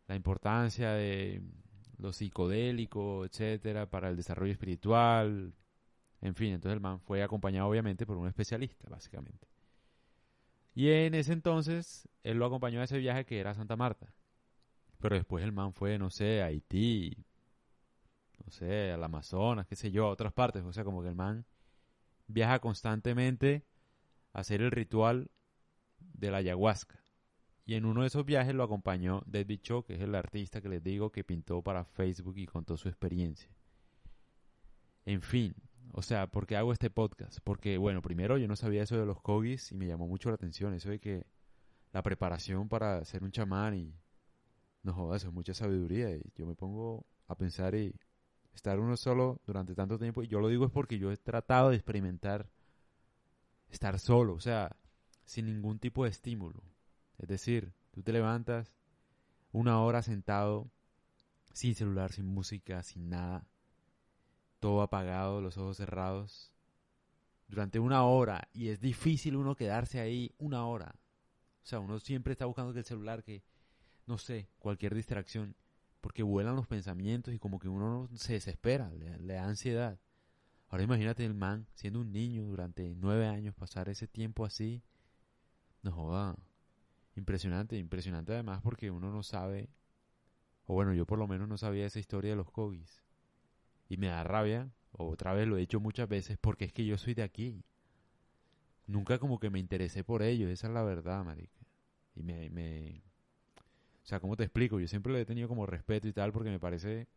la 0.08 0.16
importancia 0.16 0.92
de 0.92 1.42
lo 1.98 2.14
psicodélico, 2.14 3.26
etcétera, 3.26 3.90
para 3.90 4.10
el 4.10 4.16
desarrollo 4.16 4.52
espiritual. 4.52 5.54
En 6.22 6.36
fin, 6.36 6.54
entonces 6.54 6.76
el 6.76 6.82
man 6.82 7.00
fue 7.00 7.24
acompañado 7.24 7.68
obviamente 7.70 8.06
por 8.06 8.18
un 8.18 8.28
especialista, 8.28 8.90
básicamente. 8.90 9.48
Y 10.76 10.90
en 10.90 11.14
ese 11.14 11.34
entonces, 11.34 12.08
él 12.24 12.38
lo 12.38 12.46
acompañó 12.46 12.82
a 12.82 12.86
ese 12.86 12.98
viaje 12.98 13.26
que 13.26 13.40
era 13.40 13.54
Santa 13.54 13.76
Marta. 13.76 14.14
Pero 15.00 15.16
después 15.16 15.44
el 15.44 15.52
man 15.52 15.74
fue, 15.74 15.98
no 16.00 16.10
sé, 16.10 16.42
a 16.42 16.46
Haití, 16.46 17.26
no 18.44 18.52
sé, 18.52 18.92
al 18.92 19.04
Amazonas, 19.04 19.68
qué 19.68 19.76
sé 19.76 19.92
yo, 19.92 20.08
a 20.08 20.10
otras 20.10 20.34
partes. 20.34 20.64
O 20.64 20.74
sea, 20.74 20.84
como 20.84 21.02
que 21.02 21.10
el 21.10 21.16
man 21.16 21.46
viaja 22.28 22.60
constantemente 22.60 23.66
a 24.34 24.40
hacer 24.40 24.62
el 24.62 24.72
ritual 24.72 25.32
de 26.00 26.32
la 26.32 26.38
ayahuasca. 26.38 27.04
Y 27.66 27.76
en 27.76 27.86
uno 27.86 28.02
de 28.02 28.08
esos 28.08 28.26
viajes 28.26 28.54
lo 28.54 28.64
acompañó 28.64 29.24
David 29.26 29.62
Cho, 29.62 29.86
que 29.86 29.96
es 29.96 30.02
el 30.02 30.16
artista 30.16 30.62
que 30.62 30.70
les 30.70 30.84
digo 30.84 31.12
que 31.12 31.24
pintó 31.24 31.62
para 31.62 31.86
Facebook 31.86 32.38
y 32.38 32.46
contó 32.46 32.76
su 32.76 32.90
experiencia. 32.90 33.50
En 35.06 35.22
fin, 35.22 35.56
o 35.92 36.02
sea, 36.02 36.28
¿por 36.28 36.46
qué 36.46 36.58
hago 36.58 36.74
este 36.74 36.90
podcast? 36.90 37.40
Porque, 37.44 37.78
bueno, 37.78 38.02
primero 38.02 38.38
yo 38.38 38.48
no 38.48 38.56
sabía 38.56 38.84
eso 38.84 38.98
de 38.98 39.06
los 39.06 39.22
Kogis 39.22 39.72
y 39.72 39.76
me 39.76 39.88
llamó 39.88 40.08
mucho 40.08 40.30
la 40.30 40.36
atención, 40.36 40.74
eso 40.74 40.90
de 40.90 41.00
que 41.00 41.26
la 41.92 42.02
preparación 42.02 42.68
para 42.68 43.04
ser 43.06 43.24
un 43.24 43.32
chamán 43.32 43.76
y 43.76 43.96
no 44.82 44.94
jodas, 44.94 45.22
eso 45.22 45.30
es 45.30 45.34
mucha 45.34 45.54
sabiduría 45.54 46.14
y 46.16 46.34
yo 46.36 46.46
me 46.46 46.56
pongo 46.56 47.06
a 47.28 47.36
pensar 47.36 47.76
y 47.76 47.96
estar 48.54 48.80
uno 48.80 48.98
solo 48.98 49.42
durante 49.46 49.76
tanto 49.76 49.98
tiempo 49.98 50.24
y 50.24 50.28
yo 50.28 50.40
lo 50.40 50.48
digo 50.48 50.66
es 50.66 50.72
porque 50.72 51.00
yo 51.00 51.12
he 51.12 51.18
tratado 51.18 51.70
de 51.70 51.76
experimentar 51.76 52.50
estar 53.70 54.00
solo, 54.00 54.34
o 54.34 54.40
sea, 54.40 54.76
sin 55.26 55.46
ningún 55.46 55.80
tipo 55.80 56.04
de 56.04 56.12
estímulo 56.12 56.64
es 57.18 57.28
decir, 57.28 57.74
tú 57.92 58.04
te 58.04 58.12
levantas 58.12 58.76
una 59.52 59.82
hora 59.82 60.02
sentado, 60.02 60.70
sin 61.54 61.76
celular, 61.76 62.12
sin 62.12 62.26
música, 62.26 62.82
sin 62.84 63.10
nada, 63.10 63.48
todo 64.60 64.82
apagado, 64.82 65.42
los 65.42 65.58
ojos 65.58 65.78
cerrados, 65.78 66.52
durante 67.48 67.80
una 67.80 68.04
hora, 68.04 68.50
y 68.52 68.70
es 68.70 68.80
difícil 68.82 69.36
uno 69.36 69.56
quedarse 69.56 70.00
ahí 70.00 70.34
una 70.38 70.66
hora. 70.66 70.96
O 71.64 71.66
sea, 71.66 71.80
uno 71.80 72.00
siempre 72.00 72.34
está 72.34 72.46
buscando 72.46 72.74
que 72.74 72.80
el 72.80 72.86
celular, 72.86 73.24
que 73.24 73.44
no 74.06 74.18
sé, 74.18 74.50
cualquier 74.60 74.96
distracción, 74.96 75.56
porque 76.04 76.22
vuelan 76.22 76.58
los 76.58 76.68
pensamientos 76.68 77.34
y 77.34 77.40
como 77.40 77.60
que 77.60 77.70
uno 77.70 78.10
se 78.14 78.34
desespera, 78.34 78.92
le, 78.92 79.34
da 79.36 79.46
ansiedad. 79.46 79.98
Ahora 80.68 80.84
imagínate 80.84 81.24
el 81.24 81.34
man 81.34 81.66
siendo 81.76 82.02
un 82.02 82.12
niño 82.12 82.44
durante 82.44 82.94
nueve 82.98 83.26
años, 83.26 83.56
pasar 83.56 83.88
ese 83.88 84.06
tiempo 84.06 84.44
así, 84.44 84.84
no 85.82 85.94
joda, 85.94 86.36
impresionante, 87.16 87.78
impresionante 87.78 88.34
además 88.34 88.60
porque 88.62 88.92
uno 88.92 89.14
no 89.14 89.24
sabe, 89.24 89.70
o 90.66 90.74
bueno, 90.74 90.94
yo 90.94 91.06
por 91.06 91.20
lo 91.20 91.26
menos 91.26 91.48
no 91.48 91.58
sabía 91.58 91.86
esa 91.86 92.00
historia 92.00 92.32
de 92.32 92.36
los 92.36 92.52
Kogis. 92.52 93.02
Y 93.88 93.96
me 93.96 94.08
da 94.08 94.26
rabia, 94.26 94.74
otra 94.92 95.34
vez 95.34 95.48
lo 95.48 95.56
he 95.56 95.62
dicho 95.62 95.80
muchas 95.80 96.10
veces, 96.10 96.38
porque 96.38 96.66
es 96.66 96.74
que 96.74 96.86
yo 96.86 96.98
soy 96.98 97.14
de 97.14 97.24
aquí. 97.24 97.64
Nunca 98.88 99.20
como 99.20 99.40
que 99.40 99.50
me 99.50 99.60
interesé 99.60 100.04
por 100.04 100.22
ellos, 100.22 100.52
esa 100.52 100.68
es 100.68 100.74
la 100.74 100.84
verdad, 100.84 101.24
marica. 101.24 101.62
Y 102.14 102.24
me... 102.24 103.04
O 104.04 104.06
sea, 104.06 104.20
¿cómo 104.20 104.36
te 104.36 104.44
explico? 104.44 104.80
Yo 104.80 104.88
siempre 104.88 105.14
le 105.14 105.22
he 105.22 105.26
tenido 105.26 105.48
como 105.48 105.66
respeto 105.66 106.08
y 106.08 106.14
tal 106.14 106.34
porque 106.34 106.50
me 106.50 106.60
parece 106.60 107.08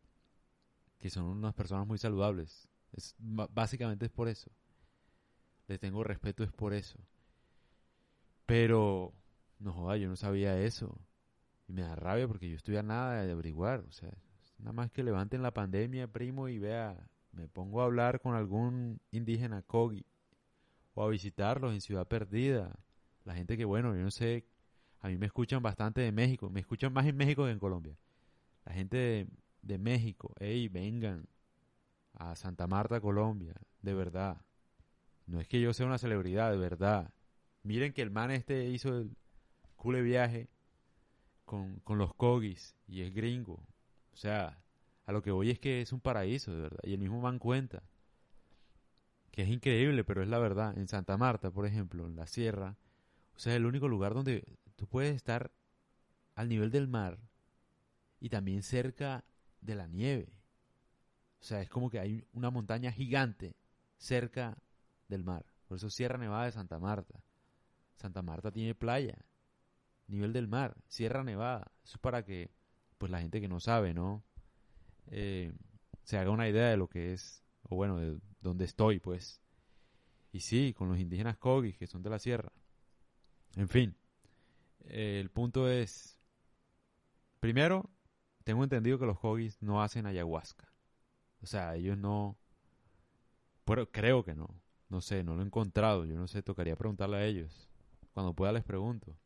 que 0.98 1.10
son 1.10 1.24
unas 1.24 1.54
personas 1.54 1.86
muy 1.86 1.98
saludables. 1.98 2.68
Es, 2.92 3.14
básicamente 3.18 4.06
es 4.06 4.12
por 4.12 4.28
eso. 4.28 4.50
Les 5.66 5.80
tengo 5.80 6.04
respeto 6.04 6.44
es 6.44 6.52
por 6.52 6.72
eso. 6.72 6.98
Pero, 8.46 9.12
no 9.58 9.72
joda, 9.72 9.96
yo 9.96 10.08
no 10.08 10.16
sabía 10.16 10.60
eso. 10.60 11.00
Y 11.66 11.72
me 11.72 11.82
da 11.82 11.96
rabia 11.96 12.28
porque 12.28 12.48
yo 12.48 12.56
estoy 12.56 12.76
a 12.76 12.84
nada 12.84 13.22
de 13.24 13.32
averiguar. 13.32 13.80
O 13.80 13.92
sea, 13.92 14.12
nada 14.58 14.72
más 14.72 14.92
que 14.92 15.02
levanten 15.02 15.42
la 15.42 15.52
pandemia, 15.52 16.06
primo, 16.06 16.48
y 16.48 16.60
vea, 16.60 17.08
me 17.32 17.48
pongo 17.48 17.82
a 17.82 17.84
hablar 17.84 18.20
con 18.20 18.36
algún 18.36 19.00
indígena 19.10 19.62
Kogi 19.62 20.06
o 20.94 21.02
a 21.02 21.08
visitarlos 21.08 21.74
en 21.74 21.80
Ciudad 21.80 22.06
Perdida. 22.06 22.78
La 23.24 23.34
gente 23.34 23.56
que, 23.56 23.64
bueno, 23.64 23.94
yo 23.96 24.02
no 24.02 24.10
sé, 24.12 24.46
a 25.06 25.08
mí 25.08 25.18
me 25.18 25.26
escuchan 25.26 25.62
bastante 25.62 26.00
de 26.00 26.10
México, 26.10 26.50
me 26.50 26.58
escuchan 26.58 26.92
más 26.92 27.06
en 27.06 27.16
México 27.16 27.44
que 27.44 27.52
en 27.52 27.60
Colombia. 27.60 27.96
La 28.64 28.72
gente 28.72 29.28
de, 29.62 29.78
México, 29.78 30.34
hey, 30.40 30.68
vengan 30.68 31.28
a 32.14 32.34
Santa 32.34 32.66
Marta, 32.66 33.00
Colombia, 33.00 33.54
de 33.82 33.94
verdad. 33.94 34.44
No 35.26 35.40
es 35.40 35.46
que 35.46 35.60
yo 35.60 35.72
sea 35.72 35.86
una 35.86 35.98
celebridad, 35.98 36.50
de 36.50 36.56
verdad. 36.56 37.12
Miren 37.62 37.92
que 37.92 38.02
el 38.02 38.10
man 38.10 38.32
este 38.32 38.68
hizo 38.68 38.98
el 38.98 39.16
cule 39.76 40.02
viaje 40.02 40.48
con, 41.44 41.76
con 41.84 41.98
los 41.98 42.12
Kogis 42.12 42.74
y 42.88 43.02
es 43.02 43.14
gringo. 43.14 43.64
O 44.12 44.16
sea, 44.16 44.58
a 45.04 45.12
lo 45.12 45.22
que 45.22 45.30
voy 45.30 45.50
es 45.50 45.60
que 45.60 45.82
es 45.82 45.92
un 45.92 46.00
paraíso, 46.00 46.52
de 46.52 46.62
verdad. 46.62 46.80
Y 46.82 46.94
el 46.94 46.98
mismo 46.98 47.20
man 47.20 47.38
cuenta 47.38 47.84
que 49.30 49.42
es 49.42 49.48
increíble, 49.50 50.02
pero 50.02 50.24
es 50.24 50.28
la 50.28 50.40
verdad. 50.40 50.76
En 50.76 50.88
Santa 50.88 51.16
Marta, 51.16 51.52
por 51.52 51.64
ejemplo, 51.64 52.08
en 52.08 52.16
la 52.16 52.26
sierra, 52.26 52.76
o 53.36 53.38
sea, 53.38 53.52
es 53.52 53.58
el 53.58 53.66
único 53.66 53.86
lugar 53.86 54.12
donde 54.12 54.42
tú 54.76 54.86
puedes 54.86 55.14
estar 55.16 55.50
al 56.34 56.48
nivel 56.48 56.70
del 56.70 56.88
mar 56.88 57.18
y 58.20 58.28
también 58.28 58.62
cerca 58.62 59.24
de 59.60 59.74
la 59.74 59.88
nieve. 59.88 60.32
O 61.40 61.44
sea, 61.44 61.60
es 61.60 61.68
como 61.68 61.90
que 61.90 61.98
hay 61.98 62.26
una 62.32 62.50
montaña 62.50 62.92
gigante 62.92 63.56
cerca 63.98 64.58
del 65.08 65.24
mar. 65.24 65.44
Por 65.66 65.78
eso 65.78 65.90
Sierra 65.90 66.18
Nevada 66.18 66.44
de 66.44 66.52
Santa 66.52 66.78
Marta. 66.78 67.22
Santa 67.96 68.22
Marta 68.22 68.52
tiene 68.52 68.74
playa, 68.74 69.16
nivel 70.06 70.32
del 70.32 70.48
mar, 70.48 70.76
Sierra 70.86 71.24
Nevada. 71.24 71.72
Eso 71.84 71.96
es 71.96 72.00
para 72.00 72.24
que, 72.24 72.50
pues 72.98 73.10
la 73.10 73.20
gente 73.20 73.40
que 73.40 73.48
no 73.48 73.60
sabe, 73.60 73.94
¿no? 73.94 74.22
Eh, 75.08 75.52
se 76.02 76.18
haga 76.18 76.30
una 76.30 76.48
idea 76.48 76.68
de 76.68 76.76
lo 76.76 76.88
que 76.88 77.12
es, 77.12 77.42
o 77.62 77.76
bueno, 77.76 77.98
de 77.98 78.18
dónde 78.40 78.64
estoy, 78.64 79.00
pues. 79.00 79.40
Y 80.32 80.40
sí, 80.40 80.74
con 80.76 80.88
los 80.88 80.98
indígenas 80.98 81.38
Kogis, 81.38 81.78
que 81.78 81.86
son 81.86 82.02
de 82.02 82.10
la 82.10 82.18
sierra. 82.18 82.52
En 83.56 83.68
fin, 83.68 83.96
el 84.88 85.30
punto 85.30 85.68
es, 85.68 86.18
primero, 87.40 87.90
tengo 88.44 88.62
entendido 88.62 88.98
que 88.98 89.06
los 89.06 89.18
Kogis 89.18 89.60
no 89.62 89.82
hacen 89.82 90.06
ayahuasca. 90.06 90.72
O 91.42 91.46
sea, 91.46 91.74
ellos 91.76 91.98
no... 91.98 92.38
Pero 93.64 93.90
creo 93.90 94.24
que 94.24 94.34
no. 94.34 94.48
No 94.88 95.00
sé, 95.00 95.24
no 95.24 95.34
lo 95.34 95.42
he 95.42 95.46
encontrado. 95.46 96.04
Yo 96.04 96.16
no 96.16 96.28
sé, 96.28 96.42
tocaría 96.42 96.76
preguntarle 96.76 97.16
a 97.16 97.24
ellos. 97.24 97.68
Cuando 98.12 98.34
pueda 98.34 98.52
les 98.52 98.64
pregunto. 98.64 99.16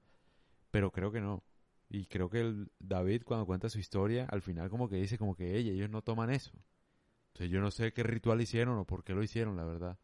Pero 0.71 0.91
creo 0.91 1.13
que 1.13 1.21
no. 1.21 1.45
Y 1.89 2.07
creo 2.07 2.31
que 2.31 2.41
el 2.41 2.71
David 2.79 3.23
cuando 3.25 3.47
cuenta 3.47 3.69
su 3.69 3.79
historia, 3.79 4.27
al 4.31 4.43
final 4.43 4.71
como 4.71 4.89
que 4.89 4.97
dice 4.97 5.19
como 5.19 5.35
que 5.35 5.57
ella, 5.57 5.73
ellos 5.73 5.91
no 5.91 6.03
toman 6.03 6.31
eso. 6.31 6.53
Entonces 7.29 7.51
yo 7.51 7.61
no 7.61 7.71
sé 7.71 7.93
qué 7.93 8.03
ritual 8.03 8.41
hicieron 8.41 8.79
o 8.79 8.85
por 8.85 9.05
qué 9.05 9.13
lo 9.13 9.23
hicieron, 9.23 9.57
la 9.57 9.65
verdad. 9.65 9.99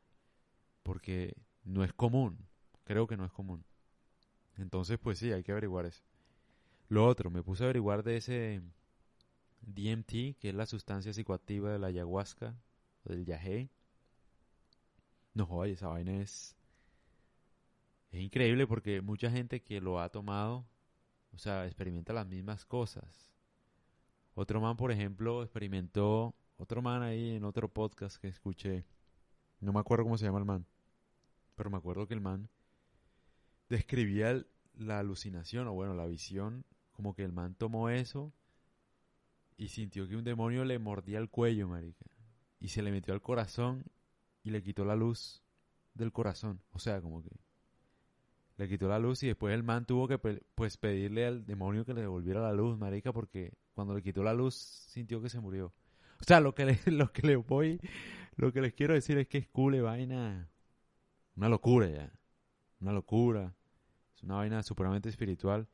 Porque 0.82 1.34
no 1.64 1.84
es 1.84 1.92
común. 1.92 2.46
Creo 2.84 3.06
que 3.06 3.16
no 3.16 3.24
es 3.24 3.32
común. 3.32 3.64
Entonces 4.56 4.98
pues 4.98 5.18
sí, 5.18 5.32
hay 5.32 5.42
que 5.42 5.52
averiguar 5.52 5.86
eso. 5.86 6.02
Lo 6.88 7.06
otro, 7.06 7.30
me 7.30 7.42
puse 7.42 7.64
a 7.64 7.66
averiguar 7.66 8.02
de 8.02 8.16
ese 8.16 8.62
DMT, 9.62 10.38
que 10.38 10.48
es 10.50 10.54
la 10.54 10.66
sustancia 10.66 11.12
psicoactiva 11.12 11.72
de 11.72 11.78
la 11.78 11.88
ayahuasca 11.88 12.54
o 13.04 13.10
del 13.10 13.24
yagé. 13.24 13.70
No 15.34 15.46
joder, 15.46 15.72
esa 15.72 15.88
vaina 15.88 16.20
es... 16.20 16.56
Es 18.12 18.20
increíble 18.20 18.66
porque 18.66 19.02
mucha 19.02 19.30
gente 19.30 19.62
que 19.62 19.80
lo 19.80 20.00
ha 20.00 20.08
tomado 20.08 20.64
o 21.36 21.38
sea, 21.38 21.66
experimenta 21.66 22.14
las 22.14 22.26
mismas 22.26 22.64
cosas. 22.64 23.30
Otro 24.34 24.58
man, 24.60 24.76
por 24.76 24.90
ejemplo, 24.90 25.42
experimentó, 25.42 26.34
otro 26.56 26.80
man 26.80 27.02
ahí 27.02 27.36
en 27.36 27.44
otro 27.44 27.68
podcast 27.68 28.16
que 28.16 28.28
escuché, 28.28 28.86
no 29.60 29.72
me 29.72 29.80
acuerdo 29.80 30.04
cómo 30.04 30.16
se 30.16 30.24
llama 30.24 30.38
el 30.38 30.46
man, 30.46 30.66
pero 31.54 31.68
me 31.68 31.76
acuerdo 31.76 32.06
que 32.06 32.14
el 32.14 32.22
man 32.22 32.48
describía 33.68 34.44
la 34.74 34.98
alucinación, 34.98 35.66
o 35.68 35.72
bueno, 35.72 35.94
la 35.94 36.06
visión, 36.06 36.64
como 36.92 37.14
que 37.14 37.24
el 37.24 37.32
man 37.32 37.54
tomó 37.54 37.88
eso 37.88 38.32
y 39.56 39.68
sintió 39.68 40.08
que 40.08 40.16
un 40.16 40.24
demonio 40.24 40.64
le 40.64 40.78
mordía 40.78 41.18
el 41.18 41.30
cuello, 41.30 41.68
marica, 41.68 42.06
y 42.60 42.68
se 42.68 42.82
le 42.82 42.90
metió 42.90 43.14
al 43.14 43.22
corazón 43.22 43.84
y 44.42 44.50
le 44.50 44.62
quitó 44.62 44.84
la 44.84 44.96
luz 44.96 45.42
del 45.94 46.12
corazón, 46.12 46.60
o 46.72 46.78
sea, 46.78 47.00
como 47.00 47.22
que 47.22 47.30
le 48.58 48.68
quitó 48.68 48.88
la 48.88 48.98
luz 48.98 49.22
y 49.22 49.26
después 49.26 49.54
el 49.54 49.62
man 49.62 49.84
tuvo 49.84 50.08
que 50.08 50.18
pues 50.18 50.76
pedirle 50.78 51.26
al 51.26 51.44
demonio 51.44 51.84
que 51.84 51.92
le 51.92 52.00
devolviera 52.02 52.40
la 52.40 52.52
luz, 52.52 52.78
marica, 52.78 53.12
porque 53.12 53.52
cuando 53.74 53.94
le 53.94 54.02
quitó 54.02 54.22
la 54.22 54.32
luz 54.32 54.54
sintió 54.54 55.20
que 55.20 55.28
se 55.28 55.40
murió. 55.40 55.74
O 56.20 56.24
sea, 56.24 56.40
lo 56.40 56.54
que 56.54 56.64
le, 56.64 56.78
lo 56.86 57.12
que 57.12 57.26
le 57.26 57.36
voy, 57.36 57.80
lo 58.36 58.52
que 58.52 58.62
les 58.62 58.72
quiero 58.72 58.94
decir 58.94 59.18
es 59.18 59.28
que 59.28 59.38
es 59.38 59.48
cool 59.48 59.80
vaina, 59.82 60.50
una 61.36 61.48
locura 61.48 61.88
ya, 61.88 62.12
una 62.80 62.92
locura, 62.92 63.54
es 64.14 64.22
una 64.22 64.36
vaina 64.36 64.62
supremamente 64.62 65.08
espiritual 65.08 65.68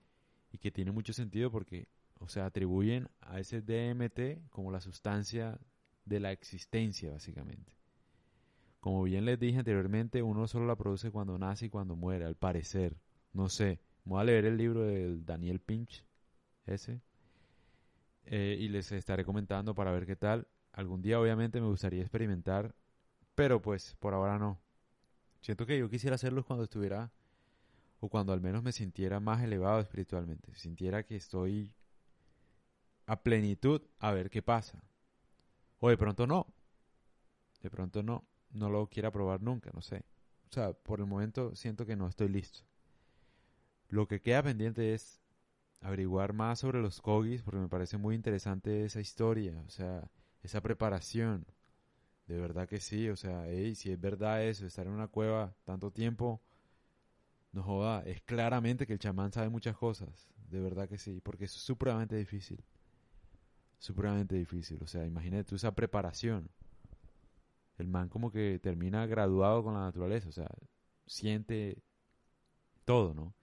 y 0.51 0.59
que 0.59 0.71
tiene 0.71 0.93
mucho 0.93 1.13
sentido 1.13 1.51
porque, 1.51 1.89
o 2.19 2.29
sea, 2.29 2.47
atribuyen 2.47 3.09
a 3.21 3.41
ese 3.41 3.63
DMT 3.63 4.49
como 4.51 4.71
la 4.71 4.81
sustancia 4.81 5.59
de 6.05 6.21
la 6.21 6.33
existencia, 6.33 7.11
básicamente. 7.11 7.73
Como 8.81 9.05
bien 9.05 9.25
les 9.25 9.39
dije 9.39 9.59
anteriormente, 9.59 10.23
uno 10.23 10.49
solo 10.49 10.67
la 10.67 10.77
produce 10.77 11.11
cuando 11.13 11.39
nace 11.39 11.67
y 11.67 11.71
cuando 11.71 11.95
muere, 11.95 12.25
al 12.25 12.35
parecer. 12.35 12.97
No 13.33 13.49
sé. 13.49 13.81
Voy 14.05 14.21
a 14.21 14.25
leer 14.25 14.45
el 14.45 14.57
libro 14.57 14.83
del 14.83 15.25
Daniel 15.25 15.61
Pinch, 15.61 16.05
ese. 16.67 17.01
Eh, 18.25 18.57
y 18.59 18.69
les 18.69 18.91
estaré 18.91 19.25
comentando 19.25 19.75
para 19.75 19.93
ver 19.93 20.05
qué 20.05 20.17
tal. 20.17 20.49
Algún 20.73 21.01
día 21.01 21.21
obviamente 21.21 21.61
me 21.61 21.69
gustaría 21.69 22.03
experimentar, 22.03 22.75
pero 23.35 23.63
pues 23.63 23.95
por 24.01 24.15
ahora 24.15 24.39
no. 24.39 24.59
Siento 25.43 25.67
que 25.67 25.79
yo 25.79 25.91
quisiera 25.91 26.15
hacerlo 26.15 26.45
cuando 26.45 26.65
estuviera, 26.65 27.13
o 28.01 28.09
cuando 28.09 28.33
al 28.33 28.41
menos 28.41 28.63
me 28.63 28.73
sintiera 28.73 29.21
más 29.21 29.43
elevado 29.43 29.81
espiritualmente. 29.81 30.55
Sintiera 30.55 31.05
que 31.05 31.17
estoy 31.17 31.73
a 33.07 33.23
plenitud 33.23 33.83
a 33.99 34.13
ver 34.13 34.31
qué 34.31 34.41
pasa. 34.41 34.83
O 35.81 35.91
de 35.91 35.99
pronto 35.99 36.27
no. 36.27 36.47
De 37.61 37.71
pronto 37.71 38.03
no 38.03 38.25
no 38.53 38.71
lo 38.71 38.89
quiera 38.89 39.11
probar 39.11 39.43
nunca, 39.43 39.71
no 39.73 39.83
sé. 39.83 40.05
O 40.51 40.53
sea, 40.53 40.73
por 40.73 41.01
el 41.01 41.07
momento 41.07 41.55
siento 41.55 41.87
que 41.87 41.97
no 41.97 42.07
estoy 42.07 42.29
listo. 42.29 42.61
Lo 43.89 44.07
que 44.07 44.21
queda 44.21 44.43
pendiente 44.43 44.95
es 44.95 45.21
averiguar 45.81 46.33
más 46.33 46.61
sobre 46.61 46.81
los 46.81 47.01
Kogis, 47.01 47.43
porque 47.43 47.61
me 47.61 47.69
parece 47.69 47.99
muy 47.99 48.15
interesante 48.15 48.85
esa 48.85 49.01
historia, 49.01 49.63
o 49.67 49.71
sea, 49.71 50.11
esa 50.43 50.61
preparación. 50.61 51.47
De 52.33 52.41
verdad 52.41 52.67
que 52.67 52.81
sí, 52.81 53.11
o 53.11 53.17
sea, 53.17 53.45
si 53.75 53.93
es 53.93 54.01
verdad 54.01 54.43
eso, 54.43 54.65
estar 54.65 54.87
en 54.87 54.95
una 54.95 55.07
cueva 55.07 55.55
tanto 55.65 55.91
tiempo, 55.91 56.41
no 57.53 57.63
joda, 57.63 58.03
es 58.07 58.23
claramente 58.23 58.87
que 58.87 58.95
el 58.95 58.99
chamán 58.99 59.31
sabe 59.33 59.51
muchas 59.51 59.77
cosas, 59.77 60.31
de 60.49 60.59
verdad 60.59 60.89
que 60.89 60.97
sí, 60.97 61.21
porque 61.23 61.45
es 61.45 61.53
supremamente 61.53 62.17
difícil, 62.17 62.65
supremamente 63.79 64.35
difícil, 64.35 64.83
o 64.83 64.87
sea, 64.87 65.05
imagínate 65.05 65.45
tú 65.45 65.57
esa 65.57 65.75
preparación 65.75 66.49
el 67.77 67.87
man 67.87 68.09
como 68.09 68.33
que 68.33 68.59
termina 68.63 69.05
graduado 69.05 69.63
con 69.63 69.75
la 69.75 69.81
naturaleza, 69.81 70.31
o 70.31 70.33
sea, 70.33 70.49
siente 71.07 71.83
todo, 72.87 73.13
¿no? 73.13 73.35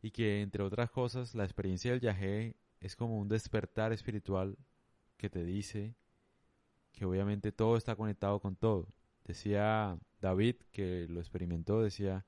Y 0.00 0.10
que 0.10 0.40
entre 0.40 0.62
otras 0.62 0.90
cosas, 0.90 1.34
la 1.34 1.44
experiencia 1.44 1.90
del 1.90 2.00
viaje 2.00 2.56
es 2.80 2.96
como 2.96 3.20
un 3.20 3.28
despertar 3.28 3.92
espiritual 3.92 4.56
que 5.18 5.28
te 5.28 5.44
dice 5.44 5.94
que 6.92 7.04
obviamente 7.04 7.52
todo 7.52 7.76
está 7.76 7.96
conectado 7.96 8.40
con 8.40 8.56
todo. 8.56 8.88
Decía 9.24 9.98
David, 10.20 10.56
que 10.70 11.06
lo 11.08 11.20
experimentó, 11.20 11.82
decía 11.82 12.24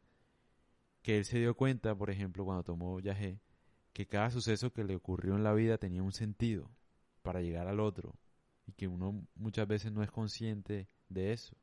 que 1.02 1.18
él 1.18 1.24
se 1.24 1.38
dio 1.38 1.54
cuenta, 1.54 1.94
por 1.94 2.10
ejemplo, 2.10 2.44
cuando 2.44 2.64
tomó 2.64 2.96
viaje, 2.96 3.40
que 3.92 4.06
cada 4.06 4.30
suceso 4.30 4.72
que 4.72 4.84
le 4.84 4.96
ocurrió 4.96 5.36
en 5.36 5.44
la 5.44 5.52
vida 5.52 5.78
tenía 5.78 6.02
un 6.02 6.12
sentido 6.12 6.70
para 7.22 7.40
llegar 7.40 7.68
al 7.68 7.80
otro 7.80 8.16
y 8.66 8.72
que 8.72 8.88
uno 8.88 9.26
muchas 9.34 9.68
veces 9.68 9.92
no 9.92 10.02
es 10.02 10.10
consciente 10.10 10.88
de 11.08 11.32
eso. 11.32 11.56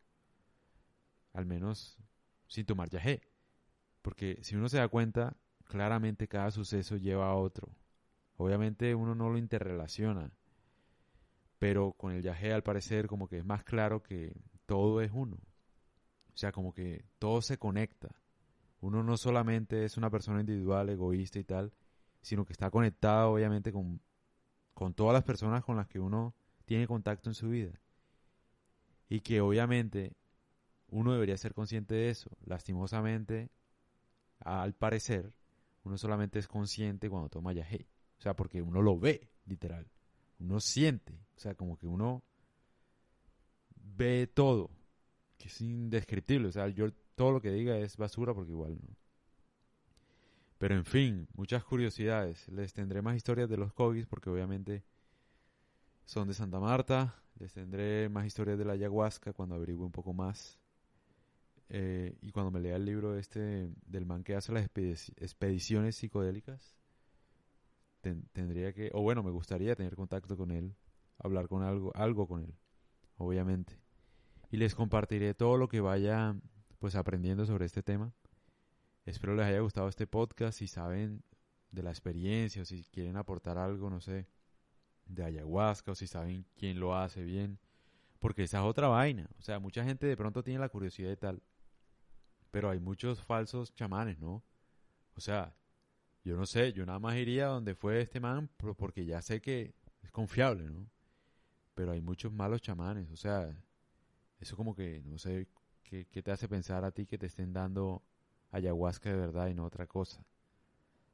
Al 1.33 1.45
menos 1.45 1.97
sin 2.47 2.65
tomar 2.65 2.89
yagé. 2.89 3.21
Porque 4.01 4.39
si 4.43 4.55
uno 4.55 4.69
se 4.69 4.77
da 4.77 4.87
cuenta, 4.87 5.35
claramente 5.65 6.27
cada 6.27 6.51
suceso 6.51 6.97
lleva 6.97 7.29
a 7.29 7.35
otro. 7.35 7.75
Obviamente 8.37 8.93
uno 8.95 9.15
no 9.15 9.29
lo 9.29 9.37
interrelaciona. 9.37 10.31
Pero 11.61 11.93
con 11.93 12.11
el 12.11 12.23
yagé 12.23 12.51
al 12.51 12.63
parecer 12.63 13.05
como 13.05 13.27
que 13.27 13.37
es 13.37 13.45
más 13.45 13.63
claro 13.63 14.01
que 14.01 14.33
todo 14.65 14.99
es 14.99 15.11
uno. 15.13 15.35
O 15.35 16.35
sea, 16.37 16.51
como 16.51 16.73
que 16.73 17.05
todo 17.19 17.43
se 17.43 17.59
conecta. 17.59 18.15
Uno 18.79 19.03
no 19.03 19.15
solamente 19.15 19.85
es 19.85 19.95
una 19.95 20.09
persona 20.09 20.39
individual, 20.39 20.89
egoísta 20.89 21.37
y 21.37 21.43
tal, 21.43 21.71
sino 22.19 22.45
que 22.45 22.53
está 22.53 22.71
conectado 22.71 23.33
obviamente 23.33 23.71
con, 23.71 24.01
con 24.73 24.95
todas 24.95 25.13
las 25.13 25.23
personas 25.23 25.63
con 25.63 25.77
las 25.77 25.87
que 25.87 25.99
uno 25.99 26.33
tiene 26.65 26.87
contacto 26.87 27.29
en 27.29 27.35
su 27.35 27.49
vida. 27.49 27.79
Y 29.07 29.19
que 29.19 29.39
obviamente 29.39 30.15
uno 30.87 31.13
debería 31.13 31.37
ser 31.37 31.53
consciente 31.53 31.93
de 31.93 32.09
eso. 32.09 32.31
Lastimosamente, 32.43 33.51
al 34.39 34.73
parecer, 34.73 35.31
uno 35.83 35.95
solamente 35.99 36.39
es 36.39 36.47
consciente 36.47 37.07
cuando 37.07 37.29
toma 37.29 37.53
yagé. 37.53 37.85
O 38.17 38.21
sea, 38.23 38.35
porque 38.35 38.63
uno 38.63 38.81
lo 38.81 38.97
ve, 38.97 39.29
literal. 39.45 39.85
Uno 40.41 40.59
siente. 40.59 41.13
O 41.35 41.39
sea, 41.39 41.55
como 41.55 41.77
que 41.77 41.87
uno 41.87 42.23
ve 43.75 44.27
todo. 44.27 44.69
Que 45.37 45.47
es 45.47 45.61
indescriptible. 45.61 46.47
O 46.47 46.51
sea, 46.51 46.67
yo 46.67 46.91
todo 47.15 47.31
lo 47.31 47.41
que 47.41 47.51
diga 47.51 47.77
es 47.77 47.97
basura 47.97 48.33
porque 48.33 48.51
igual 48.51 48.77
no. 48.81 48.95
Pero 50.57 50.75
en 50.75 50.85
fin, 50.85 51.27
muchas 51.33 51.63
curiosidades. 51.63 52.47
Les 52.49 52.73
tendré 52.73 53.01
más 53.01 53.15
historias 53.15 53.49
de 53.49 53.57
los 53.57 53.73
Kogis 53.73 54.05
porque 54.05 54.29
obviamente 54.29 54.83
son 56.05 56.27
de 56.27 56.33
Santa 56.33 56.59
Marta. 56.59 57.15
Les 57.39 57.53
tendré 57.53 58.09
más 58.09 58.25
historias 58.25 58.57
de 58.57 58.65
la 58.65 58.73
ayahuasca 58.73 59.33
cuando 59.33 59.55
averigüe 59.55 59.85
un 59.85 59.91
poco 59.91 60.13
más. 60.13 60.59
Eh, 61.69 62.17
y 62.21 62.31
cuando 62.31 62.51
me 62.51 62.59
lea 62.59 62.75
el 62.75 62.85
libro 62.85 63.17
este 63.17 63.71
del 63.85 64.05
man 64.05 64.23
que 64.23 64.35
hace 64.35 64.51
las 64.51 64.65
expediciones 64.65 65.95
psicodélicas, 65.95 66.80
tendría 68.01 68.73
que, 68.73 68.89
o 68.93 69.01
bueno, 69.01 69.23
me 69.23 69.31
gustaría 69.31 69.75
tener 69.75 69.95
contacto 69.95 70.35
con 70.35 70.51
él, 70.51 70.75
hablar 71.17 71.47
con 71.47 71.63
algo, 71.63 71.91
algo 71.95 72.27
con 72.27 72.43
él, 72.43 72.53
obviamente. 73.17 73.79
Y 74.49 74.57
les 74.57 74.75
compartiré 74.75 75.33
todo 75.33 75.57
lo 75.57 75.67
que 75.69 75.79
vaya 75.81 76.35
pues 76.79 76.95
aprendiendo 76.95 77.45
sobre 77.45 77.65
este 77.65 77.83
tema. 77.83 78.13
Espero 79.05 79.35
les 79.35 79.45
haya 79.45 79.59
gustado 79.59 79.87
este 79.87 80.07
podcast, 80.07 80.59
si 80.59 80.67
saben 80.67 81.23
de 81.71 81.83
la 81.83 81.91
experiencia 81.91 82.63
o 82.63 82.65
si 82.65 82.83
quieren 82.85 83.17
aportar 83.17 83.57
algo, 83.57 83.89
no 83.89 84.01
sé, 84.01 84.27
de 85.05 85.23
ayahuasca 85.23 85.91
o 85.91 85.95
si 85.95 86.07
saben 86.07 86.45
quién 86.55 86.79
lo 86.79 86.95
hace 86.95 87.23
bien, 87.23 87.59
porque 88.19 88.43
esa 88.43 88.59
es 88.59 88.63
otra 88.63 88.87
vaina. 88.87 89.29
O 89.39 89.41
sea, 89.41 89.59
mucha 89.59 89.83
gente 89.83 90.05
de 90.07 90.17
pronto 90.17 90.43
tiene 90.43 90.59
la 90.59 90.69
curiosidad 90.69 91.09
de 91.09 91.17
tal, 91.17 91.43
pero 92.51 92.69
hay 92.69 92.79
muchos 92.79 93.21
falsos 93.23 93.73
chamanes, 93.73 94.19
¿no? 94.19 94.43
O 95.15 95.21
sea, 95.21 95.55
yo 96.23 96.35
no 96.37 96.45
sé, 96.45 96.73
yo 96.73 96.85
nada 96.85 96.99
más 96.99 97.15
iría 97.17 97.47
donde 97.47 97.75
fue 97.75 98.01
este 98.01 98.19
man 98.19 98.49
porque 98.77 99.05
ya 99.05 99.21
sé 99.21 99.41
que 99.41 99.73
es 100.01 100.11
confiable, 100.11 100.65
¿no? 100.65 100.87
Pero 101.75 101.91
hay 101.91 102.01
muchos 102.01 102.31
malos 102.31 102.61
chamanes, 102.61 103.09
o 103.11 103.15
sea, 103.15 103.55
eso 104.39 104.55
como 104.55 104.75
que, 104.75 105.01
no 105.05 105.17
sé, 105.17 105.47
¿qué, 105.83 106.05
te 106.05 106.31
hace 106.31 106.47
pensar 106.47 106.85
a 106.85 106.91
ti 106.91 107.05
que 107.05 107.17
te 107.17 107.27
estén 107.27 107.53
dando 107.53 108.03
ayahuasca 108.51 109.09
de 109.09 109.17
verdad 109.17 109.47
y 109.47 109.53
no 109.53 109.65
otra 109.65 109.87
cosa? 109.87 110.23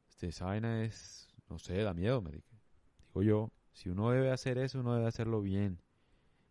Este, 0.10 0.28
esa 0.28 0.46
vaina 0.46 0.84
es, 0.84 1.30
no 1.50 1.60
sé, 1.60 1.78
da 1.84 1.94
miedo, 1.94 2.22
me 2.22 2.32
digo 2.32 2.48
yo. 3.22 3.52
Si 3.74 3.90
uno 3.90 4.10
debe 4.10 4.32
hacer 4.32 4.58
eso, 4.58 4.80
uno 4.80 4.96
debe 4.96 5.08
hacerlo 5.08 5.42
bien 5.42 5.80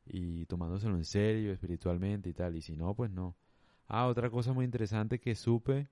y 0.04 0.46
tomándoselo 0.46 0.96
en 0.96 1.04
serio, 1.04 1.52
espiritualmente 1.52 2.28
y 2.28 2.32
tal. 2.32 2.56
Y 2.56 2.62
si 2.62 2.76
no, 2.76 2.94
pues 2.94 3.10
no. 3.10 3.36
Ah, 3.88 4.06
otra 4.06 4.30
cosa 4.30 4.52
muy 4.52 4.64
interesante 4.64 5.18
que 5.18 5.34
supe 5.34 5.88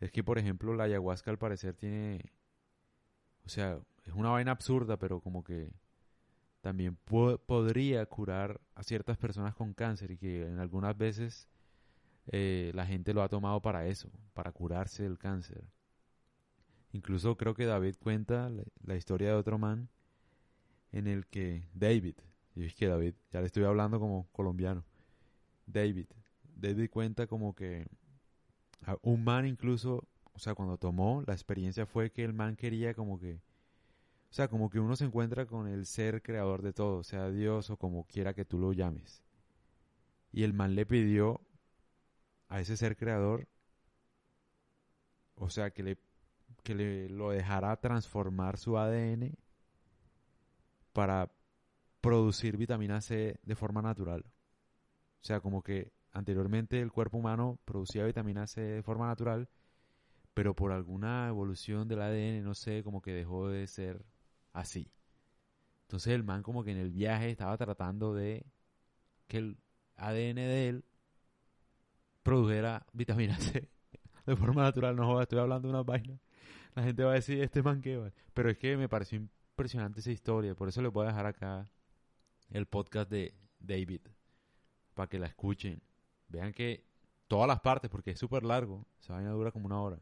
es 0.00 0.10
que, 0.10 0.24
por 0.24 0.38
ejemplo, 0.38 0.74
la 0.74 0.84
ayahuasca 0.84 1.30
al 1.30 1.38
parecer 1.38 1.74
tiene... 1.74 2.32
O 3.44 3.48
sea, 3.48 3.78
es 4.04 4.14
una 4.14 4.30
vaina 4.30 4.52
absurda, 4.52 4.98
pero 4.98 5.20
como 5.20 5.44
que 5.44 5.70
también 6.60 6.96
podría 6.96 8.04
curar 8.06 8.60
a 8.74 8.82
ciertas 8.82 9.16
personas 9.16 9.54
con 9.54 9.72
cáncer 9.72 10.10
y 10.10 10.18
que 10.18 10.46
en 10.46 10.58
algunas 10.58 10.96
veces 10.96 11.48
eh, 12.26 12.70
la 12.74 12.86
gente 12.86 13.14
lo 13.14 13.22
ha 13.22 13.28
tomado 13.28 13.60
para 13.60 13.86
eso, 13.86 14.10
para 14.34 14.52
curarse 14.52 15.02
del 15.02 15.18
cáncer. 15.18 15.64
Incluso 16.92 17.36
creo 17.36 17.54
que 17.54 17.66
David 17.66 17.96
cuenta 17.98 18.50
la 18.82 18.96
historia 18.96 19.28
de 19.28 19.34
otro 19.34 19.58
man 19.58 19.88
en 20.92 21.06
el 21.06 21.26
que 21.26 21.68
David, 21.72 22.16
y 22.54 22.64
es 22.64 22.74
que 22.74 22.88
David, 22.88 23.14
ya 23.30 23.40
le 23.40 23.46
estoy 23.46 23.64
hablando 23.64 24.00
como 24.00 24.28
colombiano, 24.32 24.84
David, 25.66 26.06
David 26.56 26.90
cuenta 26.90 27.26
como 27.26 27.54
que 27.54 27.86
un 29.02 29.24
man 29.24 29.46
incluso, 29.46 30.08
o 30.32 30.38
sea, 30.38 30.54
cuando 30.54 30.78
tomó, 30.78 31.22
la 31.26 31.34
experiencia 31.34 31.86
fue 31.86 32.10
que 32.10 32.24
el 32.24 32.32
man 32.32 32.56
quería 32.56 32.94
como 32.94 33.18
que, 33.18 33.34
o 34.30 34.32
sea, 34.32 34.48
como 34.48 34.70
que 34.70 34.80
uno 34.80 34.96
se 34.96 35.04
encuentra 35.04 35.46
con 35.46 35.66
el 35.68 35.86
ser 35.86 36.22
creador 36.22 36.62
de 36.62 36.72
todo, 36.72 37.02
sea 37.02 37.30
Dios 37.30 37.70
o 37.70 37.76
como 37.76 38.04
quiera 38.04 38.34
que 38.34 38.44
tú 38.44 38.58
lo 38.58 38.72
llames. 38.72 39.22
Y 40.32 40.44
el 40.44 40.52
man 40.52 40.74
le 40.74 40.86
pidió 40.86 41.40
a 42.48 42.60
ese 42.60 42.76
ser 42.76 42.96
creador, 42.96 43.48
o 45.34 45.50
sea, 45.50 45.70
que 45.70 45.82
le, 45.82 45.98
que 46.62 46.74
le 46.74 47.08
lo 47.08 47.30
dejara 47.30 47.76
transformar 47.76 48.56
su 48.56 48.78
ADN 48.78 49.36
para 50.92 51.30
producir 52.00 52.56
vitamina 52.56 53.00
C 53.00 53.38
de 53.42 53.54
forma 53.54 53.82
natural. 53.82 54.24
O 55.22 55.24
sea, 55.24 55.40
como 55.40 55.62
que 55.62 55.92
anteriormente 56.12 56.80
el 56.80 56.92
cuerpo 56.92 57.18
humano 57.18 57.58
producía 57.64 58.04
vitamina 58.04 58.46
C 58.46 58.60
de 58.60 58.82
forma 58.82 59.06
natural, 59.06 59.48
pero 60.34 60.54
por 60.54 60.72
alguna 60.72 61.28
evolución 61.28 61.88
del 61.88 62.02
ADN, 62.02 62.44
no 62.44 62.54
sé, 62.54 62.82
como 62.82 63.02
que 63.02 63.12
dejó 63.12 63.48
de 63.48 63.66
ser 63.66 64.04
así. 64.52 64.90
Entonces 65.82 66.12
el 66.12 66.22
man 66.22 66.42
como 66.42 66.62
que 66.64 66.70
en 66.70 66.78
el 66.78 66.90
viaje 66.90 67.30
estaba 67.30 67.56
tratando 67.56 68.14
de 68.14 68.46
que 69.26 69.38
el 69.38 69.58
ADN 69.96 70.36
de 70.36 70.68
él 70.68 70.84
produjera 72.22 72.86
vitamina 72.92 73.36
C 73.38 73.68
de 74.26 74.36
forma 74.36 74.62
natural. 74.62 74.96
No 74.96 75.20
estoy 75.20 75.38
hablando 75.38 75.68
de 75.68 75.74
una 75.74 75.82
vaina. 75.82 76.18
La 76.74 76.84
gente 76.84 77.02
va 77.02 77.12
a 77.12 77.14
decir, 77.14 77.42
este 77.42 77.62
man 77.62 77.80
qué 77.80 77.96
va. 77.96 78.12
Pero 78.32 78.50
es 78.50 78.58
que 78.58 78.76
me 78.76 78.88
pareció 78.88 79.18
impresionante 79.18 80.00
esa 80.00 80.12
historia. 80.12 80.54
Por 80.54 80.68
eso 80.68 80.80
le 80.80 80.88
voy 80.88 81.06
a 81.06 81.08
dejar 81.08 81.26
acá 81.26 81.68
el 82.50 82.66
podcast 82.66 83.10
de 83.10 83.34
David. 83.58 84.02
Para 84.94 85.08
que 85.08 85.18
la 85.18 85.26
escuchen. 85.26 85.82
Vean 86.30 86.52
que 86.52 86.84
todas 87.28 87.46
las 87.46 87.60
partes, 87.60 87.90
porque 87.90 88.12
es 88.12 88.18
súper 88.18 88.44
largo. 88.44 88.86
Esa 89.00 89.14
vaina 89.14 89.30
dura 89.30 89.52
como 89.52 89.66
una 89.66 89.80
hora. 89.80 89.98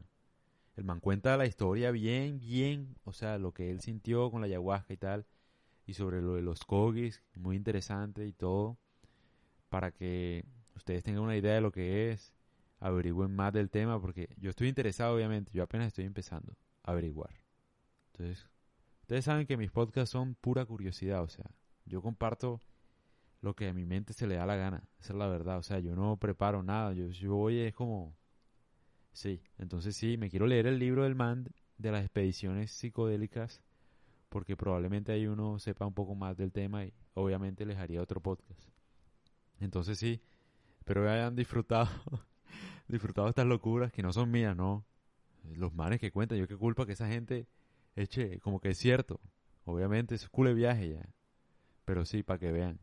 El 0.75 0.85
man 0.85 0.99
cuenta 0.99 1.37
la 1.37 1.45
historia 1.45 1.91
bien, 1.91 2.39
bien. 2.39 2.95
O 3.03 3.13
sea, 3.13 3.37
lo 3.37 3.53
que 3.53 3.69
él 3.69 3.81
sintió 3.81 4.31
con 4.31 4.41
la 4.41 4.47
ayahuasca 4.47 4.93
y 4.93 4.97
tal. 4.97 5.25
Y 5.85 5.95
sobre 5.95 6.21
lo 6.21 6.35
de 6.35 6.41
los 6.41 6.63
kogis. 6.63 7.21
Muy 7.35 7.55
interesante 7.55 8.25
y 8.25 8.33
todo. 8.33 8.77
Para 9.69 9.91
que 9.91 10.45
ustedes 10.75 11.03
tengan 11.03 11.23
una 11.23 11.35
idea 11.35 11.55
de 11.55 11.61
lo 11.61 11.71
que 11.71 12.11
es. 12.11 12.33
Averigüen 12.79 13.35
más 13.35 13.51
del 13.51 13.69
tema. 13.69 13.99
Porque 13.99 14.29
yo 14.37 14.49
estoy 14.49 14.69
interesado, 14.69 15.15
obviamente. 15.15 15.51
Yo 15.53 15.63
apenas 15.63 15.87
estoy 15.87 16.05
empezando 16.05 16.55
a 16.83 16.91
averiguar. 16.91 17.33
Entonces, 18.13 18.47
Ustedes 19.09 19.25
saben 19.25 19.47
que 19.47 19.57
mis 19.57 19.71
podcasts 19.71 20.11
son 20.11 20.35
pura 20.35 20.65
curiosidad, 20.65 21.23
o 21.23 21.29
sea, 21.29 21.49
yo 21.85 21.99
comparto 21.99 22.61
lo 23.41 23.55
que 23.55 23.69
a 23.69 23.73
mi 23.73 23.85
mente 23.85 24.13
se 24.13 24.27
le 24.27 24.35
da 24.35 24.45
la 24.45 24.55
gana, 24.55 24.83
esa 24.99 25.13
es 25.13 25.19
la 25.19 25.27
verdad, 25.27 25.57
o 25.57 25.63
sea, 25.63 25.79
yo 25.79 25.95
no 25.95 26.17
preparo 26.17 26.63
nada, 26.63 26.93
yo, 26.93 27.07
yo 27.07 27.35
voy 27.35 27.59
es 27.59 27.73
como... 27.73 28.15
Sí, 29.11 29.41
entonces 29.57 29.95
sí, 29.95 30.17
me 30.17 30.29
quiero 30.29 30.45
leer 30.45 30.67
el 30.67 30.79
libro 30.79 31.03
del 31.03 31.15
man 31.15 31.49
de 31.77 31.91
las 31.91 32.03
expediciones 32.03 32.71
psicodélicas, 32.71 33.63
porque 34.29 34.55
probablemente 34.55 35.11
ahí 35.11 35.25
uno 35.27 35.57
sepa 35.59 35.85
un 35.85 35.93
poco 35.93 36.15
más 36.15 36.37
del 36.37 36.51
tema 36.51 36.85
y 36.85 36.93
obviamente 37.15 37.65
les 37.65 37.77
haría 37.77 38.01
otro 38.01 38.21
podcast. 38.21 38.61
Entonces 39.59 39.97
sí, 39.97 40.21
espero 40.77 41.03
que 41.03 41.09
hayan 41.09 41.35
disfrutado, 41.35 41.89
disfrutado 42.87 43.29
estas 43.29 43.47
locuras 43.47 43.91
que 43.91 44.03
no 44.03 44.13
son 44.13 44.29
mías, 44.31 44.55
no. 44.55 44.85
Los 45.55 45.73
manes 45.73 45.99
que 45.99 46.11
cuentan, 46.11 46.37
yo 46.37 46.47
qué 46.47 46.55
culpa 46.55 46.85
que 46.85 46.91
esa 46.91 47.07
gente 47.07 47.47
eche, 47.95 48.39
como 48.39 48.59
que 48.59 48.69
es 48.69 48.77
cierto. 48.77 49.19
Obviamente 49.65 50.15
es 50.15 50.29
culo 50.29 50.53
viaje 50.53 50.89
ya. 50.89 51.09
Pero 51.85 52.05
sí, 52.05 52.23
para 52.23 52.39
que 52.39 52.51
vean. 52.51 52.79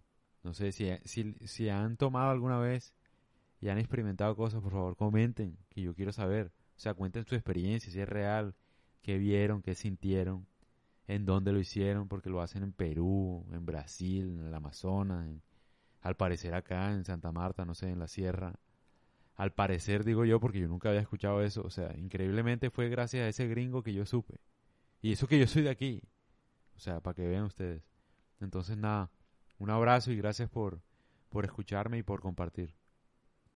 No 0.46 0.54
sé, 0.54 0.70
si, 0.70 0.88
si, 1.04 1.34
si 1.44 1.68
han 1.68 1.96
tomado 1.96 2.30
alguna 2.30 2.60
vez 2.60 2.94
y 3.60 3.68
han 3.68 3.78
experimentado 3.78 4.36
cosas, 4.36 4.62
por 4.62 4.70
favor 4.70 4.96
comenten, 4.96 5.58
que 5.70 5.82
yo 5.82 5.92
quiero 5.92 6.12
saber. 6.12 6.52
O 6.76 6.78
sea, 6.80 6.94
cuenten 6.94 7.26
su 7.26 7.34
experiencia, 7.34 7.90
si 7.90 8.00
es 8.00 8.08
real, 8.08 8.54
qué 9.02 9.18
vieron, 9.18 9.60
qué 9.60 9.74
sintieron, 9.74 10.46
en 11.08 11.26
dónde 11.26 11.52
lo 11.52 11.58
hicieron, 11.58 12.06
porque 12.06 12.30
lo 12.30 12.40
hacen 12.42 12.62
en 12.62 12.70
Perú, 12.70 13.44
en 13.50 13.66
Brasil, 13.66 14.38
en 14.38 14.46
el 14.46 14.54
Amazonas, 14.54 15.28
al 16.00 16.16
parecer 16.16 16.54
acá 16.54 16.92
en 16.92 17.04
Santa 17.04 17.32
Marta, 17.32 17.64
no 17.64 17.74
sé, 17.74 17.90
en 17.90 17.98
la 17.98 18.06
sierra. 18.06 18.54
Al 19.34 19.52
parecer 19.52 20.04
digo 20.04 20.24
yo, 20.24 20.38
porque 20.38 20.60
yo 20.60 20.68
nunca 20.68 20.90
había 20.90 21.00
escuchado 21.00 21.42
eso. 21.42 21.62
O 21.64 21.70
sea, 21.70 21.92
increíblemente 21.98 22.70
fue 22.70 22.88
gracias 22.88 23.24
a 23.24 23.28
ese 23.28 23.48
gringo 23.48 23.82
que 23.82 23.92
yo 23.92 24.06
supe 24.06 24.38
Y 25.02 25.12
eso 25.12 25.26
que 25.26 25.40
yo 25.40 25.48
soy 25.48 25.62
de 25.62 25.70
aquí. 25.70 26.02
O 26.76 26.78
sea, 26.78 27.00
para 27.00 27.14
que 27.14 27.26
vean 27.26 27.44
ustedes. 27.44 27.82
Entonces, 28.40 28.76
nada, 28.76 29.10
un 29.58 29.70
abrazo 29.70 30.12
y 30.12 30.16
gracias 30.16 30.48
por, 30.48 30.80
por 31.28 31.44
escucharme 31.44 31.98
y 31.98 32.02
por 32.02 32.20
compartir. 32.20 32.74